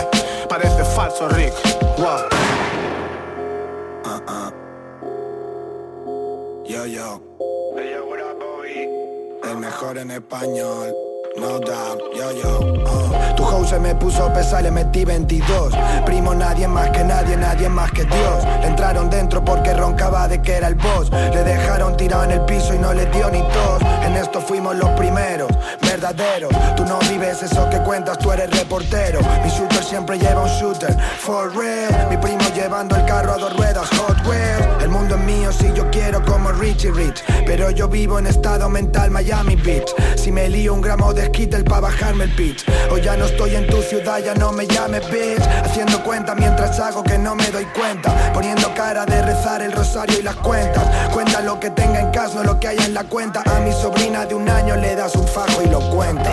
[0.49, 1.53] parece falso, Rick.
[1.99, 2.29] Wow.
[6.69, 7.27] Yo, yo.
[9.49, 10.93] El mejor en español.
[11.39, 12.61] No doubt, yo, yo.
[12.61, 13.37] uh.
[13.37, 15.75] Tu house se me puso pesar, le metí 22.
[16.05, 18.45] Primo, nadie más que nadie, nadie más que Dios.
[18.61, 21.11] Le entraron dentro porque roncaba de que era el boss.
[21.11, 23.83] Le dejaron tirado en el piso y no le dio ni tos.
[24.05, 25.51] En esto fuimos los primeros,
[25.83, 26.51] verdaderos.
[26.75, 29.21] Tú no vives eso que cuentas, tú eres reportero.
[29.45, 32.09] Mi shooter siempre lleva un shooter, for real.
[32.09, 34.66] Mi primo llevando el carro a dos ruedas, Hot Wheels.
[34.97, 37.23] El mundo es mío si yo quiero como Richie Rich.
[37.45, 39.95] Pero yo vivo en estado mental Miami Beach.
[40.17, 42.65] Si me lío un gramo de skitter pa' bajarme el pitch.
[42.91, 45.43] O ya no estoy en tu ciudad, ya no me llames bitch.
[45.63, 48.33] Haciendo cuenta mientras hago que no me doy cuenta.
[48.33, 50.85] Poniendo cara de rezar el rosario y las cuentas.
[51.13, 53.43] Cuenta lo que tenga en casa, no lo que haya en la cuenta.
[53.45, 56.31] A mi sobrina de un año le das un fajo y lo cuenta.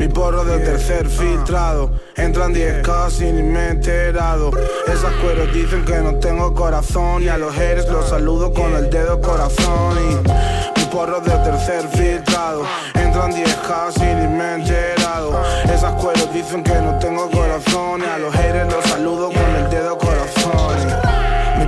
[0.00, 1.90] Mi porro del tercer filtrado.
[2.16, 4.50] Entran 10k sin ni me he enterado.
[4.86, 7.22] Esas cueros dicen que no tengo corazón.
[7.22, 9.98] Y a los haters los saludo con el dedo corazón.
[9.98, 12.62] Y mi porro del tercer filtrado.
[12.94, 15.38] Entran 10k sin me he enterado.
[15.64, 18.00] Esas cueros dicen que no tengo corazón.
[18.00, 20.69] Y a los haters los saludo con el dedo corazón.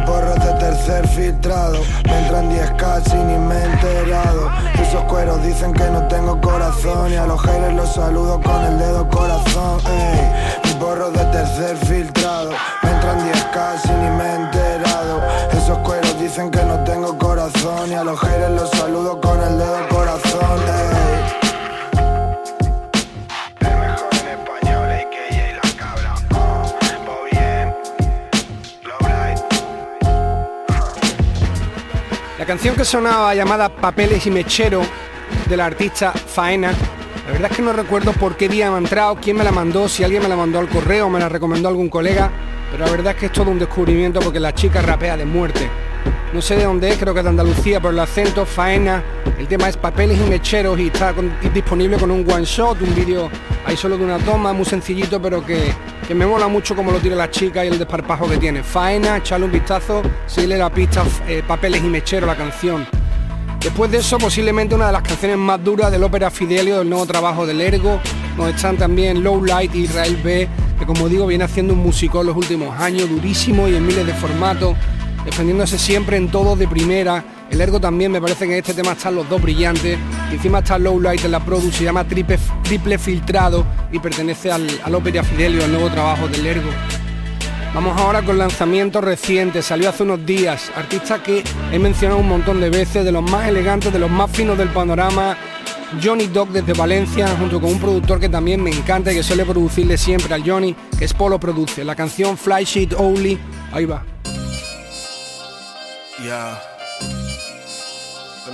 [0.02, 1.78] Y Mi porro es de tercer filtrado.
[2.04, 4.50] Me entran 10k sin ni me enterado.
[4.80, 7.12] Esos cueros dicen que no tengo corazón.
[7.12, 9.80] Y a los haters los saludo con el dedo corazón.
[9.86, 10.32] Ey,
[10.64, 12.50] mi porro es de tercer filtrado.
[12.82, 15.22] Me entran 10k sin ni me he enterado.
[15.52, 17.90] Esos cueros dicen que no tengo corazón.
[17.90, 20.60] Y a los haters los saludo con el dedo corazón.
[20.66, 21.41] Ey.
[32.42, 34.82] La canción que sonaba llamada Papeles y Mechero
[35.48, 36.72] de la artista Faena,
[37.24, 39.52] la verdad es que no recuerdo por qué día me ha entrado, quién me la
[39.52, 42.32] mandó, si alguien me la mandó al correo, me la recomendó algún colega,
[42.72, 45.70] pero la verdad es que es todo un descubrimiento porque la chica rapea de muerte.
[46.32, 49.04] No sé de dónde es, creo que de Andalucía, por el acento, faena.
[49.38, 51.14] El tema es papeles y mecheros y está
[51.54, 53.30] disponible con un one shot, un vídeo
[53.64, 55.72] ahí solo de una toma, muy sencillito, pero que,
[56.14, 58.62] me mola mucho como lo tira la chica y el desparpajo que tiene.
[58.62, 62.86] Faena, echarle un vistazo, seguirle la pista, eh, papeles y mecheros, la canción.
[63.60, 67.06] Después de eso, posiblemente una de las canciones más duras del ópera Fidelio, del nuevo
[67.06, 68.00] trabajo del Ergo,
[68.36, 70.48] donde están también Low Light y Israel B,
[70.78, 74.14] que como digo viene haciendo un musicón los últimos años, durísimo y en miles de
[74.14, 74.76] formatos
[75.24, 77.24] defendiéndose siempre en todo de primera.
[77.52, 79.98] El ergo también me parece que en este tema están los dos brillantes.
[80.32, 84.66] Encima está Low Light en la produ, se llama Triple, triple Filtrado y pertenece al,
[84.82, 86.70] al Opera Fidelio, al nuevo trabajo del ergo.
[87.74, 92.58] Vamos ahora con lanzamientos recientes, salió hace unos días, artista que he mencionado un montón
[92.58, 95.36] de veces, de los más elegantes, de los más finos del panorama,
[96.02, 99.44] Johnny Dog desde Valencia, junto con un productor que también me encanta y que suele
[99.44, 103.38] producirle siempre al Johnny, que es Polo Produce, la canción Fly Sheet Only,
[103.72, 104.02] ahí va.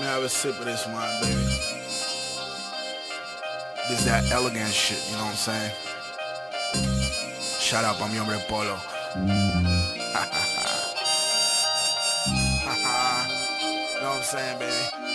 [0.08, 1.34] Have a sip of this wine, baby.
[3.90, 5.72] This that elegant shit, you know what I'm saying?
[7.60, 8.78] Shout out pa mi hombre Polo.
[9.16, 9.26] you
[14.00, 15.07] know what I'm saying, baby?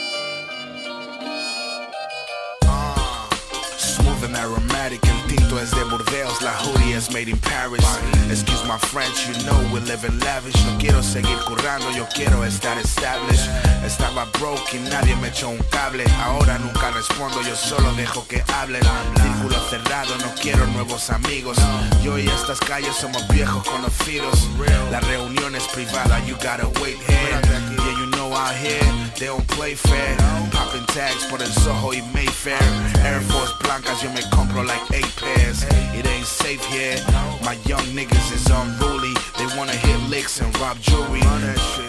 [4.36, 7.86] Aromatic El tinto es de Burdeos, la hoodie es made in Paris.
[8.30, 10.56] Excuse my French, you know we live in lavish.
[10.66, 13.48] No quiero seguir currando, yo quiero estar established.
[13.86, 16.04] Estaba broke y nadie me echó un cable.
[16.24, 18.84] Ahora nunca respondo, yo solo dejo que hablen.
[19.22, 21.58] Círculo cerrado, no quiero nuevos amigos.
[22.04, 24.48] Yo y estas calles somos viejos conocidos.
[24.92, 27.93] La reunión es privada, you gotta wait here
[28.36, 28.82] out here,
[29.20, 30.18] they don't play fair
[30.52, 32.62] Popping tags por el Soho y Mayfair
[33.04, 35.64] Air Force blancas, yo me compro like eight pairs.
[35.94, 36.98] It ain't safe here.
[37.44, 39.14] My young niggas is unruly.
[39.38, 41.22] They wanna hit licks and rob jewelry.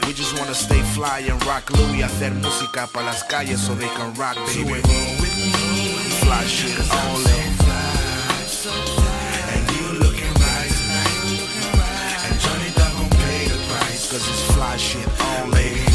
[0.07, 2.03] We just wanna stay fly and rock Louis.
[2.03, 4.81] Hacer música pa' las calles so they can rock, baby.
[6.23, 7.41] Fly shit only.
[9.53, 11.15] And you looking right tonight.
[12.27, 14.11] And Johnny Dog gon' pay the price.
[14.11, 15.09] Cause it's fly shit
[15.41, 15.94] only.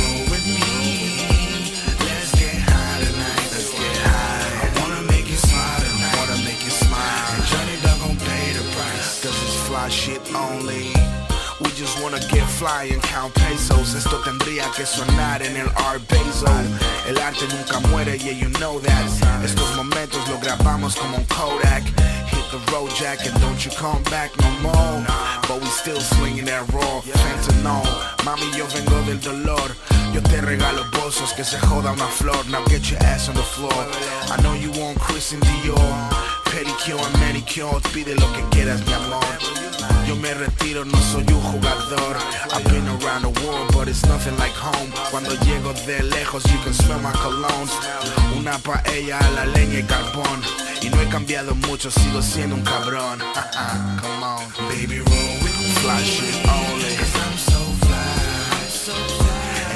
[9.90, 10.94] Shit only.
[11.62, 13.96] We just wanna get fly and count pesos.
[13.96, 16.66] Esto tendría que sonar en el Art Basel.
[17.08, 19.44] El arte nunca muere, yeah, you know that.
[19.44, 21.84] Estos momentos lo grabamos como un Kodak.
[22.32, 25.06] Hit the road jack and don't you come back no more.
[25.48, 27.84] But we still swinging that raw fentanyl.
[28.24, 29.76] Mami, yo vengo del dolor.
[30.14, 32.46] Yo te regalo bolsos que se joda una flor.
[32.50, 33.86] Now get your ass on the floor.
[34.32, 36.29] I know you want Christian Dior.
[36.52, 37.80] Pedicure and manicure.
[37.93, 39.24] Pide lo que quieras, mi amor.
[40.08, 42.18] Yo me retiro, no soy un jugador.
[42.52, 44.91] I've been around the world, but it's nothing like home.
[45.12, 47.70] Cuando llego de lejos, you can smell my cologne.
[48.38, 50.41] Una paella a la leña y carbón.
[50.82, 53.20] Y no he cambiado mucho, sigo siendo un cabrón.
[54.02, 55.70] Come on, baby, roll with me.
[55.82, 56.95] Fly shit only.
[56.97, 58.30] Cause I'm so fly.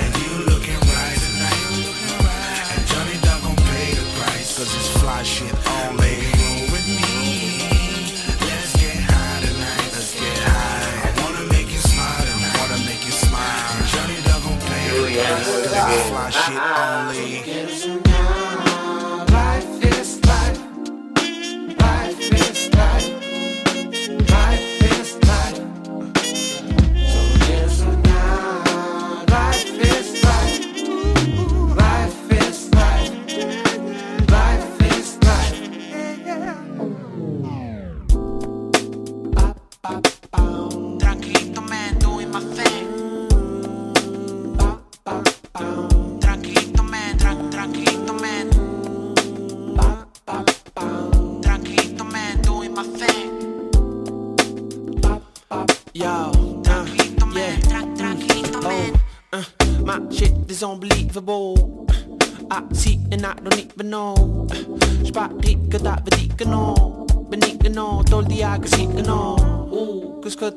[0.01, 1.21] And you looking right.
[2.73, 4.57] And Johnny Dog pay the price.
[4.57, 6.02] Cause it's fly shit only.
[16.33, 17.32] Fly shit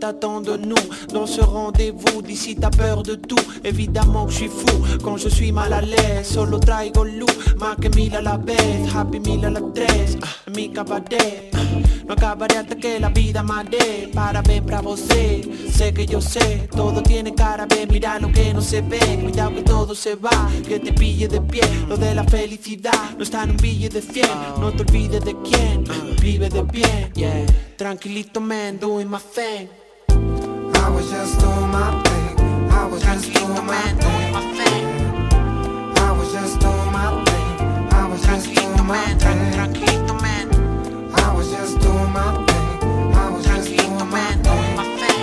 [0.01, 0.75] T'attends de nous
[1.13, 2.23] dans ce rendez-vous.
[2.23, 4.85] D'ici t'as peur de tout, évidemment que je suis fou.
[5.03, 7.27] Quand je suis mal à l'aise, solo traigo loup
[7.59, 11.51] Más que mil a la vez, happy mil a la tres ah, Mi cabaret,
[12.07, 16.21] no acabaré hasta que la vida me dé Para ver para você, sé que yo
[16.21, 20.17] sé Todo tiene cara, ve, mira lo que no se ve Cuidado que todo se
[20.17, 24.01] va, que te pille de pie Lo de la felicidad no está en un billete
[24.01, 24.29] de 100
[24.61, 25.85] No te olvides de quién,
[26.21, 29.86] vive de bien, Tranquilito man, doing my thing
[31.77, 32.71] my thing.
[32.71, 34.35] I was just doing my thing.
[36.07, 37.51] I was just doing my thing.
[38.01, 39.55] I was just doing my thing.
[41.23, 42.69] I was just doing my thing.
[43.15, 44.27] I was just doing my
[45.01, 45.21] thing.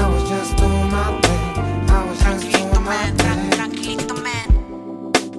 [0.00, 1.44] I was just doing my thing.
[1.96, 3.38] I was just doing my thing.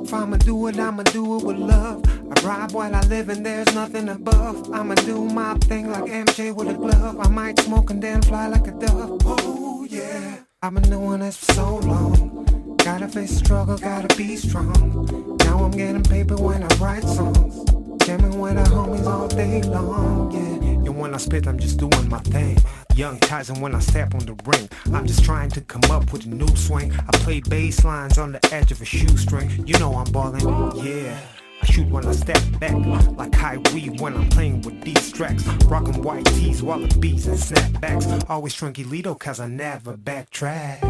[0.06, 2.04] If I'ma do it, I'ma do it with love.
[2.32, 4.72] I ride while I live and there's nothing above.
[4.72, 7.20] I'ma do my thing like MJ with a glove.
[7.20, 9.22] I might smoke and then fly like a dove.
[9.26, 10.40] Oh yeah.
[10.62, 12.78] I've been doing this for so long.
[12.78, 15.38] Gotta face struggle, gotta be strong.
[15.40, 17.66] Now I'm getting paper when I write songs.
[18.06, 20.88] Jamming with the homies all day long, yeah.
[20.88, 22.58] And when I spit, I'm just doing my thing.
[22.96, 26.26] Young Tyson when I step on the ring I'm just trying to come up with
[26.26, 26.94] a new swing.
[26.94, 29.50] I play bass lines on the edge of a shoestring.
[29.68, 31.20] You know I'm ballin', yeah
[31.62, 32.74] I shoot when I step back,
[33.18, 35.46] like Kyrie when I'm playing with these tracks.
[35.66, 38.30] Rockin' white tees, wallabies, and snapbacks.
[38.30, 40.84] Always Trunky Lido, cause I never backtrack.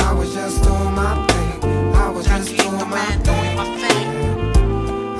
[0.00, 1.94] I was just doing my thing.
[1.94, 3.58] I was just doing my thing.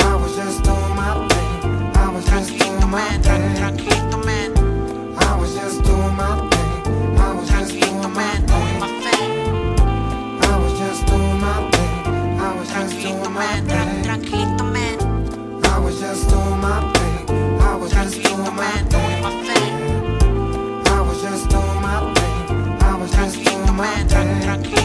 [0.02, 1.96] I was just doing my thing.
[1.96, 3.54] I was just doing my thing.
[3.56, 4.52] Tranquilito man
[5.18, 7.18] I was just doing my thing.
[7.18, 8.82] I was just doing my thing.
[10.42, 12.40] I was just doing my thing.
[12.40, 14.01] I was just doing my thing.
[16.12, 17.60] Just doing my thing.
[17.60, 19.24] I was just doing my thing.
[20.86, 22.82] I was just doing my thing.
[22.82, 24.81] I was just doing my thing.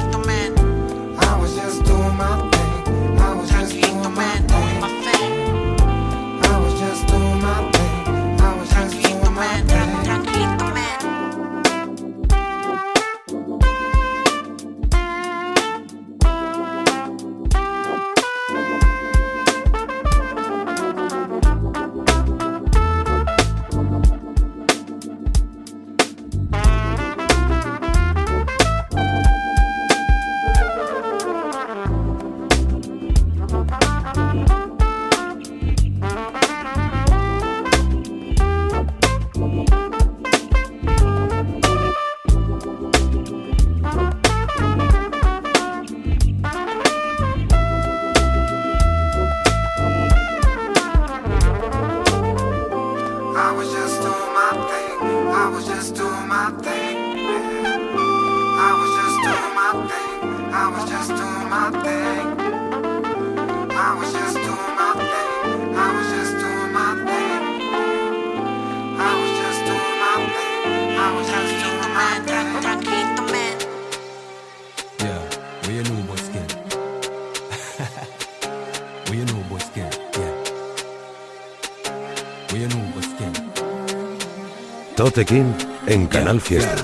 [85.18, 85.56] Tote King
[85.88, 86.76] en Canal Fiesta.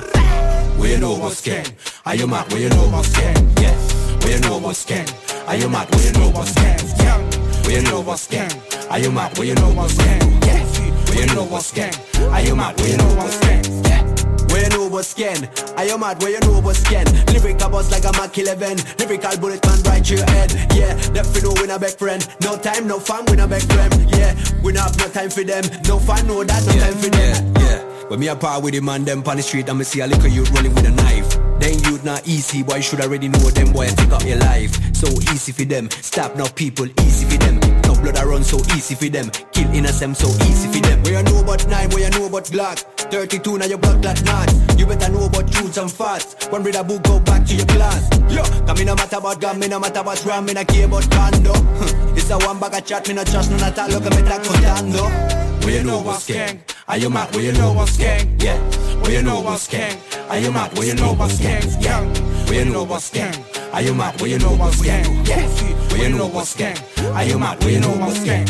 [0.79, 1.63] Where you know boy skin?
[2.03, 2.51] Are you mad?
[2.51, 3.47] Where you know boy skin?
[3.61, 3.75] Yeah.
[4.21, 5.05] Where you know boy skin?
[5.45, 5.87] Are you mad?
[5.93, 6.77] Where you know boy skin?
[6.97, 7.19] Yeah.
[7.61, 8.49] Where you know boy skin?
[8.89, 9.37] Are you mad?
[9.37, 10.41] Where you know boy skin?
[10.41, 10.63] Yeah.
[11.13, 11.93] Where you know boy skin?
[12.33, 12.75] Are you mad?
[12.79, 13.83] Where you know boy skin?
[13.85, 14.01] Yeah.
[14.49, 15.49] Where you know about skin?
[15.77, 16.19] Are you mad?
[16.19, 17.05] Where you know about skin?
[17.27, 21.35] Lyrical boss like a Mac 11 Lyrical bullet man right to your head Yeah, left
[21.35, 24.33] you know we not back friend No time, no fun, we not back friend Yeah,
[24.63, 27.45] we not have no time for them No fun, no that, no time for them
[27.45, 27.52] Yeah.
[28.09, 30.07] When me a par with the man them on the street and me see a
[30.07, 31.29] little youth rolling with a knife.
[31.59, 34.37] Then youth not easy, boy you should already know them boy I take up your
[34.37, 34.73] life.
[34.95, 37.59] So easy for them, stop now people, easy for them.
[37.83, 41.01] No blood I run so easy for them, kill innocent so easy for them.
[41.03, 44.23] Where you know about nine, where you know about Glock 32 now your blood clot
[44.25, 47.55] not You better know about truths and facts One read a book, go back to
[47.55, 50.53] your class Yo, cause me no matter about gun, me no matter about ram, me
[50.53, 53.61] no care about condo Huh, It's a one bag of chat, me no trust none
[53.61, 56.63] at all, look at me that contando Where you know what's gang?
[56.87, 57.33] Are you mad?
[57.33, 58.35] Where you know what's gang?
[58.39, 58.59] Yeah.
[59.01, 59.97] Where you know what's gang?
[60.29, 60.77] Are you mad?
[60.77, 61.63] Where you know what's gang?
[61.79, 62.01] Yeah.
[62.47, 63.33] Where you know what's gang?
[63.71, 64.19] Are you mad?
[64.19, 65.25] Where you know what's gang?
[65.25, 65.47] Yeah.
[65.91, 66.77] Where you know what's gang?
[67.13, 67.63] Are you mad?
[67.63, 68.45] Where you know what's gang?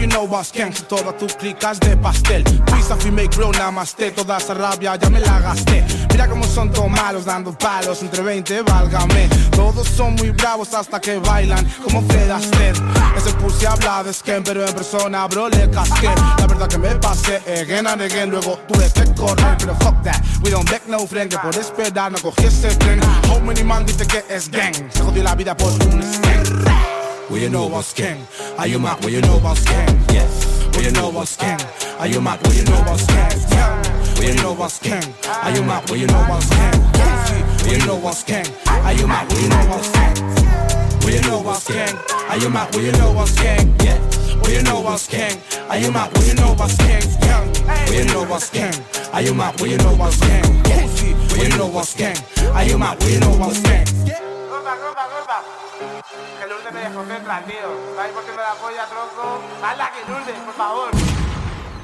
[0.00, 2.42] You know what's gang Todas tus clicas de pastel.
[2.42, 5.84] Pizza, fi make real, namaste Toda esa rabia ya me la gasté.
[6.10, 9.28] Mira cómo son todos malos dando palos Entre 20, válgame.
[9.50, 12.80] Todos son muy bravos hasta que bailan Como Fred Astaire.
[13.14, 16.94] Ese pussy habla de skin Pero en persona, bro, le casqué La verdad que me
[16.94, 19.58] pasé again and again Luego tuve que correr.
[19.58, 23.02] Pero fuck that, we don't back no friend Que por esperar no cogí ese tren.
[23.28, 26.99] How many man dice que es gang Se jodió la vida por un skank
[27.30, 28.26] Well, you know what's king.
[28.58, 28.98] Are you mad?
[29.02, 29.86] Well, you know what's king.
[30.10, 30.66] Yes.
[30.74, 31.60] Well, you know what's king.
[32.00, 32.42] Are you mad?
[32.42, 33.30] Well, you know what's king.
[34.18, 35.04] Well, you know what's king.
[35.28, 35.88] Are you mad?
[35.88, 36.82] Well, you know what's king.
[37.62, 38.44] Well, you know what's king.
[38.66, 39.28] Are you mad?
[39.30, 40.26] Well, you know what's king.
[41.00, 41.96] Well, you know what's king.
[42.10, 42.74] Are you mad?
[42.74, 43.76] Well, you know what's king.
[43.78, 43.98] Yeah.
[44.42, 45.40] Well, you know what's king.
[45.70, 46.10] Are you mad?
[46.16, 47.02] Well, you know what's king.
[47.64, 48.74] Well, you know what's king.
[49.12, 49.54] Are you mad?
[49.60, 50.42] Well, you know what's king.
[50.66, 52.16] Well, you know what's king.
[52.50, 52.98] Are you mad?
[52.98, 53.86] Well, you know what's king.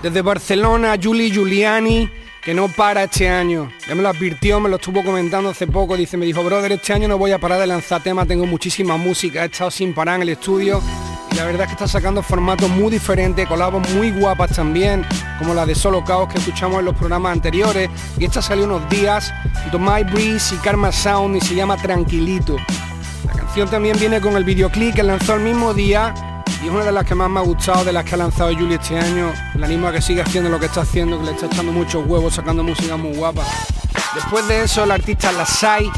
[0.03, 2.11] Desde Barcelona, Juli Giuliani,
[2.43, 3.73] que no para este año.
[3.89, 5.97] Ya me lo advirtió, me lo estuvo comentando hace poco.
[5.97, 8.97] Dice, me dijo, brother, este año no voy a parar de lanzar temas, tengo muchísima
[8.97, 10.81] música, he estado sin parar en el estudio.
[11.33, 15.05] Y la verdad es que está sacando formatos muy diferentes, colabos muy guapas también,
[15.39, 17.91] como la de Solo Caos que escuchamos en los programas anteriores.
[18.19, 19.33] Y esta salió unos días,
[19.73, 22.57] My Breeze y Karma Sound y se llama Tranquilito.
[23.57, 26.13] Canción también viene con el videoclip que lanzó el mismo día
[26.63, 28.53] y es una de las que más me ha gustado de las que ha lanzado
[28.53, 29.33] Julie este año.
[29.55, 32.07] La animo a que siga haciendo lo que está haciendo, que le está echando muchos
[32.07, 33.45] huevos, sacando música muy guapa.
[34.15, 35.91] Después de eso, el artista Lasai,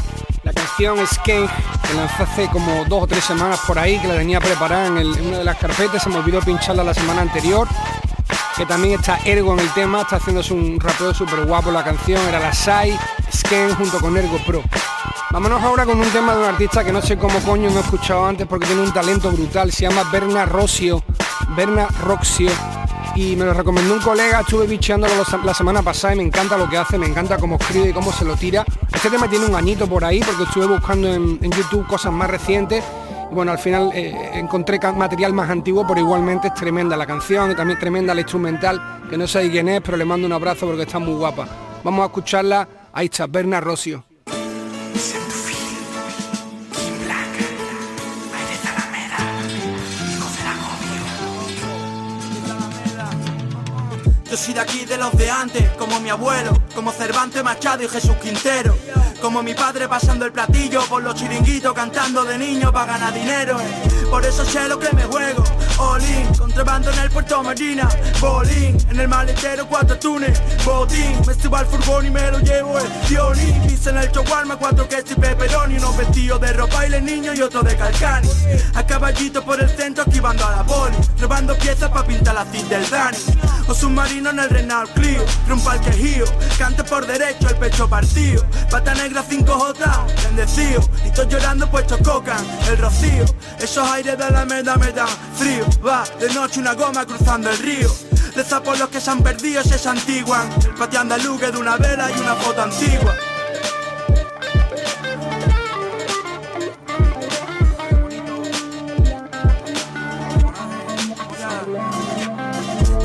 [0.43, 1.49] la canción Skate,
[1.85, 4.95] que lanzó hace como dos o tres semanas por ahí, que la tenía preparada en,
[4.97, 7.67] una de las carpetas, se me olvidó pincharla la semana anterior.
[8.55, 12.25] Que también está Ergo en el tema, está haciéndose un rapeo súper guapo la canción,
[12.25, 12.97] era Lasai,
[13.35, 14.63] Sken junto con Ergo Pro.
[15.31, 17.81] Vámonos ahora con un tema de un artista que no sé cómo coño no he
[17.81, 19.71] escuchado antes porque tiene un talento brutal.
[19.71, 21.03] Se llama Berna Rossio.
[21.55, 22.49] Berna Roxio.
[23.15, 25.13] Y me lo recomendó un colega, estuve bicheándolo
[25.43, 28.11] la semana pasada y me encanta lo que hace, me encanta cómo escribe y cómo
[28.11, 28.65] se lo tira.
[28.91, 32.83] Este tema tiene un añito por ahí porque estuve buscando en, YouTube cosas más recientes.
[33.31, 37.55] Bueno, al final eh, encontré material más antiguo, pero igualmente es tremenda la canción y
[37.55, 40.83] también tremenda la instrumental, que no sé quién es, pero le mando un abrazo porque
[40.83, 41.47] está muy guapa.
[41.83, 42.67] Vamos a escucharla.
[42.93, 44.08] Ahí está, Berna Rossio.
[54.29, 57.87] Yo soy de aquí de los de antes, como mi abuelo, como Cervantes Machado y
[57.87, 58.77] Jesús Quintero.
[59.19, 63.59] Como mi padre pasando el platillo por los chiringuitos cantando de niño para ganar dinero.
[63.59, 64.05] eh.
[64.09, 65.43] Por eso sé lo que me juego.
[66.37, 67.87] Contrabando en el puerto Marina.
[68.19, 70.41] Bolín, en el maletero cuatro tunes.
[70.65, 73.61] Botín, me subo al furgón y me lo llevo el violín.
[73.65, 75.77] Pisa en el chowarma cuatro quesos y pepperoni.
[75.77, 78.27] Unos vestidos de ropa y niño y otro de calcani.
[78.75, 80.97] A caballito por el centro esquivando a la poli.
[81.17, 83.17] Robando piezas para pintar la cid del Dani.
[83.67, 85.23] O submarino en el Renault Clio.
[85.47, 86.25] Rumpa al quejío.
[86.57, 88.45] Cante por derecho el pecho partido.
[88.69, 90.81] Pata negra 5J, bendecido.
[91.05, 93.23] Y estoy llorando puesto cocan, el rocío.
[93.59, 95.68] Esos aires de la meda me dan frío.
[95.85, 97.89] Va de noche una goma cruzando el río.
[98.35, 100.49] Reza por los que se han perdido se santiguan.
[100.63, 103.15] El patio andaluz de una vela y una foto antigua.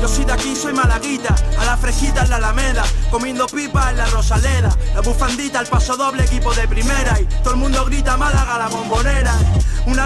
[0.01, 3.97] Yo soy de aquí, soy malaguita, a la fresquita en la Alameda, comiendo pipa en
[3.97, 8.17] la Rosaleda, la bufandita, el paso doble, equipo de primera y todo el mundo grita
[8.17, 9.24] Málaga la bombonera.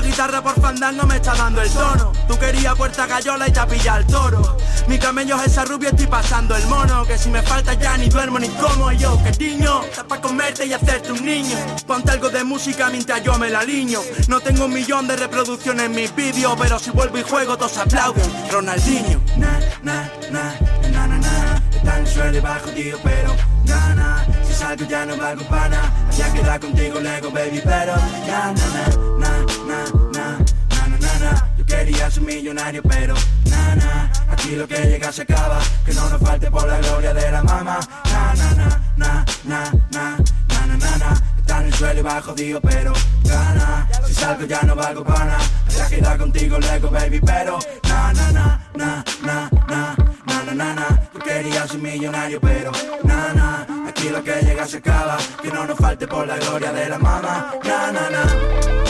[0.02, 3.68] Guitarra por fandango me está dando el tono, tú querías puerta gallola y te ha
[3.68, 4.58] pillado el toro.
[4.88, 8.10] Mi camello es esa rubia, estoy pasando el mono, que si me falta ya ni
[8.10, 11.58] duermo ni como y yo, que niño, está para comerte y hacerte un niño.
[11.86, 14.00] Ponte algo de música mientras yo me la liño.
[14.28, 17.78] No tengo un millón de reproducciones en mis vídeos, pero si vuelvo y juego todos
[17.78, 18.26] aplauden.
[18.52, 19.22] Ronaldinho.
[19.38, 20.56] Na, na, na,
[20.92, 21.62] na, na, na.
[21.76, 23.36] Está en el y bajo, tío, pero
[23.66, 24.26] gana.
[24.48, 25.92] Si salgo ya no valgo pana.
[26.12, 27.96] Había quedado contigo luego, baby, pero
[28.26, 30.26] ya, na, na, na, na, na,
[30.70, 31.32] na, na, na, na.
[31.58, 33.14] Yo quería ser millonario, pero
[33.50, 34.12] na, na.
[34.32, 35.60] Aquí lo que llega se acaba.
[35.86, 37.80] Que no nos falte por la gloria de la mama.
[38.12, 38.68] Na, na, na,
[38.98, 40.18] na, na, na,
[40.50, 41.10] na, na, na, na.
[41.38, 42.94] Está en el suelo y bajo, tío, pero
[43.24, 43.88] gana.
[44.08, 45.38] Si salgo ya no valgo pana.
[45.68, 49.96] Había quedado contigo luego, baby, pero na, na, na, na, na, na,
[50.26, 50.88] na, na, na, na.
[51.14, 52.72] Yo quería ser millonario, pero
[53.04, 53.68] na, na.
[53.88, 55.18] Aquí lo que llega se acaba.
[55.42, 57.54] Que no nos falte por la gloria de la mama.
[57.64, 58.89] Na, na, na.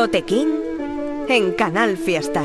[0.00, 0.48] Totequín
[1.28, 2.42] en Canal Fiesta.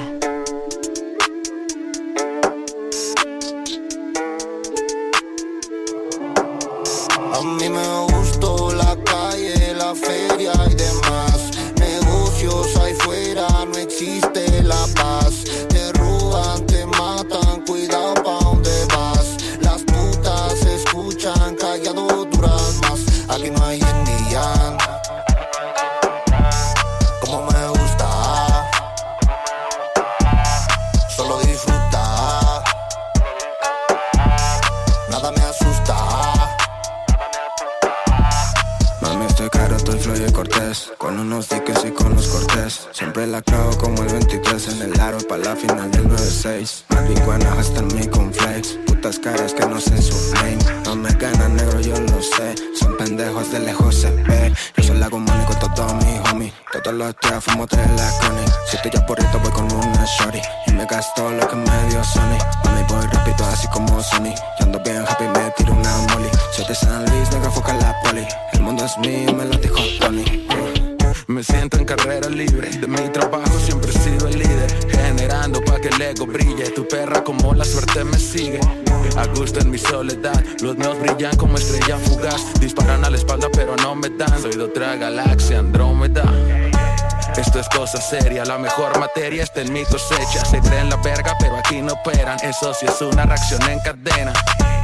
[89.65, 90.45] En mi cosecha.
[90.45, 92.37] Se creen la verga, pero aquí no operan.
[92.41, 94.33] Eso sí es una reacción en cadena.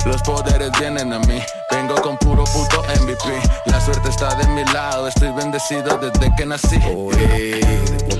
[0.05, 3.39] Los poderes vienen a mí, vengo con puro puto MVP.
[3.65, 6.79] La suerte está de mi lado, estoy bendecido desde que nací.
[6.91, 7.15] Uy,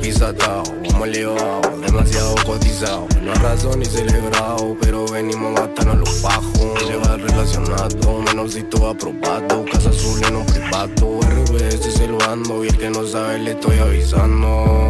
[0.02, 3.08] pisatao, hemos llevado demasiado cotizado.
[3.22, 6.88] No es razón ni celebrado, pero venimos a gastarnos los bajos.
[6.88, 9.66] Llevar relacionado, menorcito aprobado.
[9.72, 12.64] Casa azul en un privado, RBS silbando.
[12.64, 14.81] Y el que no sabe le estoy avisando.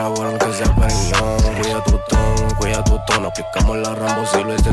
[0.00, 1.56] Buena que sea periñón.
[1.60, 3.28] Cuida tu tono, cuida tu tono.
[3.28, 4.72] Aplicamos la Rambo si lo está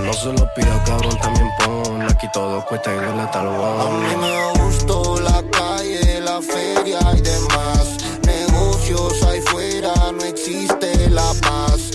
[0.00, 2.02] No se lo pida, cabrón, también pon.
[2.02, 7.20] Aquí todo cuesta y duele lo A mí me gustó la calle, la feria y
[7.20, 7.96] demás.
[8.22, 11.90] Negocios ahí fuera, no existe la paz.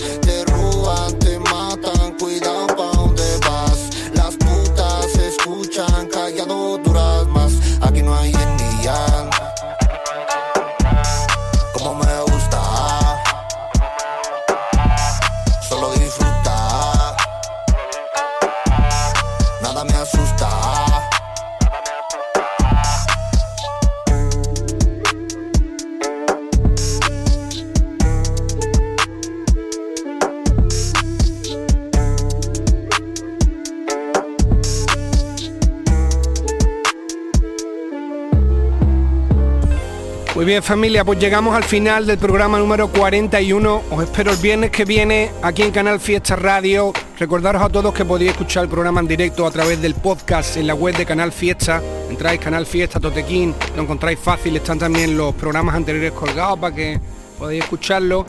[40.54, 43.82] Bien familia, pues llegamos al final del programa número 41.
[43.90, 46.92] Os espero el viernes que viene aquí en Canal Fiesta Radio.
[47.18, 50.68] Recordaros a todos que podéis escuchar el programa en directo a través del podcast en
[50.68, 51.82] la web de Canal Fiesta.
[52.08, 57.00] Entráis Canal Fiesta Totequín, lo encontráis fácil, están también los programas anteriores colgados para que
[57.36, 58.24] podáis escucharlo.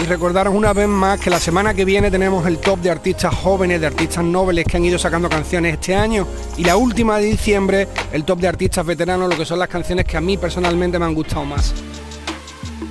[0.00, 3.34] Y recordaros una vez más que la semana que viene tenemos el top de artistas
[3.34, 6.26] jóvenes, de artistas nobles que han ido sacando canciones este año.
[6.56, 10.04] Y la última de diciembre, el top de artistas veteranos, lo que son las canciones
[10.04, 11.74] que a mí personalmente me han gustado más.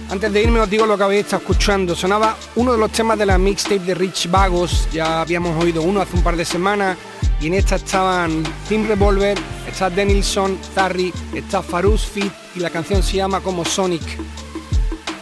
[0.10, 1.96] Antes de irme os digo lo que habéis estado escuchando.
[1.96, 4.90] Sonaba uno de los temas de la mixtape de Rich Vagos.
[4.92, 6.98] Ya habíamos oído uno hace un par de semanas.
[7.40, 9.38] Y en esta estaban Team Revolver,
[9.70, 14.02] está Denilson, Zarry, está Farus Fit y la canción se llama como Sonic.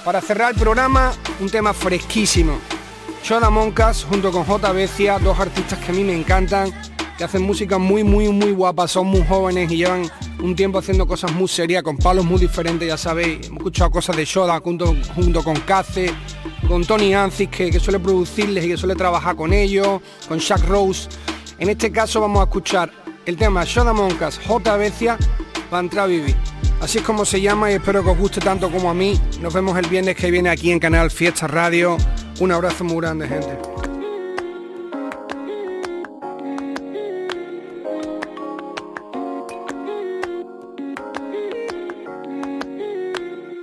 [0.05, 2.59] Para cerrar el programa, un tema fresquísimo.
[3.23, 5.19] Shoda Moncas junto con J.
[5.19, 6.71] Dos artistas que a mí me encantan,
[7.17, 10.07] que hacen música muy, muy, muy guapa, son muy jóvenes y llevan
[10.43, 13.47] un tiempo haciendo cosas muy serias, con palos muy diferentes, ya sabéis.
[13.47, 16.13] Hemos escuchado cosas de Shoda junto, junto con Cace,
[16.67, 20.67] con Tony Ancis, que, que suele producirles y que suele trabajar con ellos, con Shaq
[20.67, 21.09] Rose.
[21.57, 22.91] En este caso vamos a escuchar
[23.25, 24.77] el tema Shoda Moncas, J.
[25.69, 26.35] para entrar a vivir.
[26.81, 29.19] Así es como se llama y espero que os guste tanto como a mí.
[29.41, 31.97] Nos vemos el viernes que viene aquí en Canal Fiesta Radio.
[32.39, 33.57] Un abrazo muy grande, gente.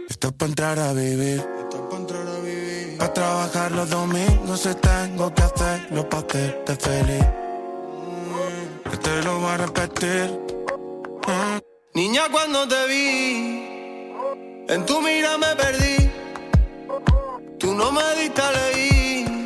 [0.09, 1.45] Esto es para entrar a vivir.
[2.99, 7.27] Para trabajar los domingos se tengo que hacerlo para hacerte feliz.
[8.91, 10.43] Que te lo voy a repetir.
[11.95, 13.67] Niña, cuando te vi,
[14.67, 16.11] en tu mira me perdí.
[17.59, 19.45] Tú no me diste a leí.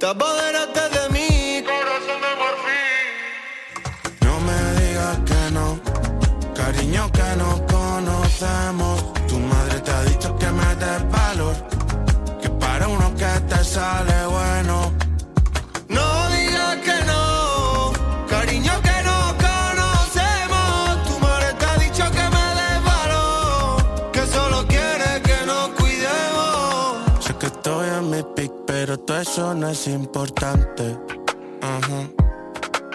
[0.00, 3.06] Te apoderaste de mí, corazón de marfil.
[4.22, 5.80] No me digas que no,
[6.56, 9.12] cariño, que nos conocemos.
[9.28, 11.54] Tu madre te ha dicho que me des valor,
[12.42, 14.17] que para uno que te sale
[29.20, 30.96] es importante.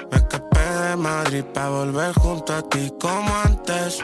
[0.09, 3.99] Me escapé de Madrid para volver junto a ti como antes.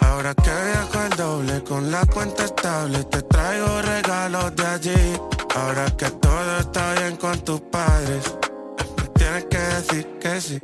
[0.00, 5.20] Ahora que viajo el doble con la cuenta estable, te traigo regalos de allí.
[5.56, 8.34] Ahora que todo está bien con tus padres,
[9.14, 10.58] tienes que decir que sí.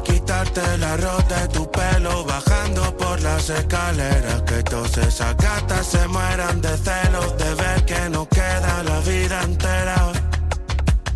[0.00, 4.40] A quitarte la rota de tu pelo bajando por las escaleras.
[4.42, 9.42] Que todas esas gatas se mueran de celos de ver que no queda la vida
[9.42, 9.96] entera.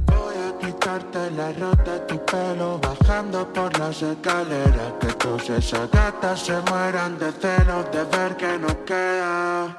[0.07, 4.93] Voy a quitarte la rota de tu pelo bajando por las escaleras.
[5.01, 9.79] Que todas esas gatas se mueran de celos de ver que no queda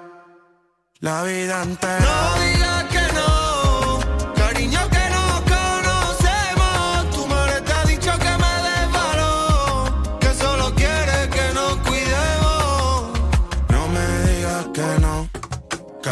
[1.02, 2.00] la vida entera.
[2.00, 3.45] No digas que no,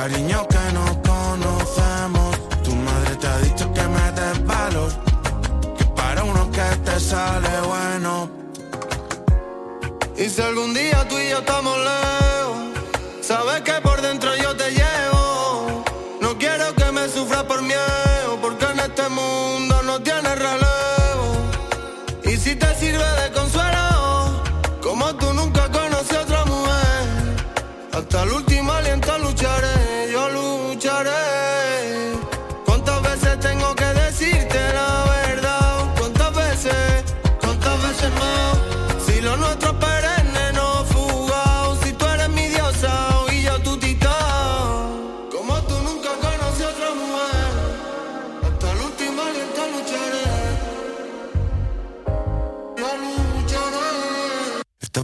[0.03, 2.35] cariño que no conocemos.
[2.65, 4.91] Tu madre te ha dicho que me des valor,
[5.77, 8.29] que para uno que te sale bueno.
[10.17, 12.57] Y si algún día tú y yo estamos lejos,
[13.21, 13.75] sabes que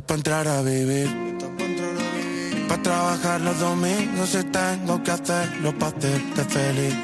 [0.10, 1.08] Para entrar a vivir.
[2.68, 6.96] Para trabajar los domingos si tengo que hacerlo para hacerte feliz.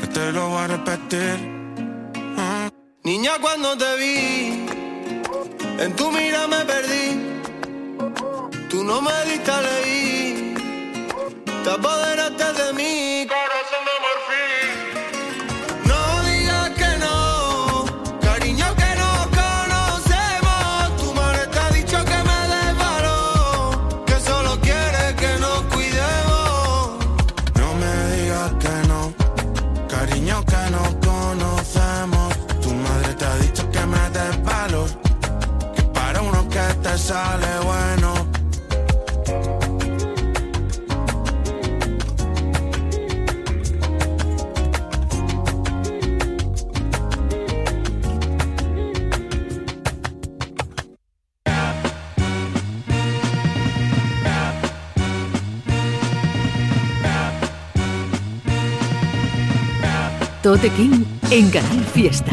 [0.00, 1.36] Que te lo voy a repetir.
[3.02, 4.64] Niña, cuando te vi,
[5.80, 7.18] en tu mira me perdí.
[8.68, 10.54] Tú no me diste a leí,
[11.64, 12.69] te apoderaste de
[60.58, 62.32] King en Canal Fiesta.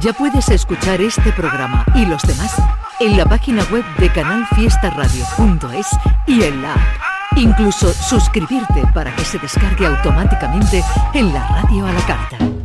[0.00, 2.54] Ya puedes escuchar este programa y los demás
[2.98, 5.86] en la página web de canalfiestaradio.es
[6.26, 7.36] y en la app.
[7.36, 12.63] Incluso suscribirte para que se descargue automáticamente en la radio a la carta.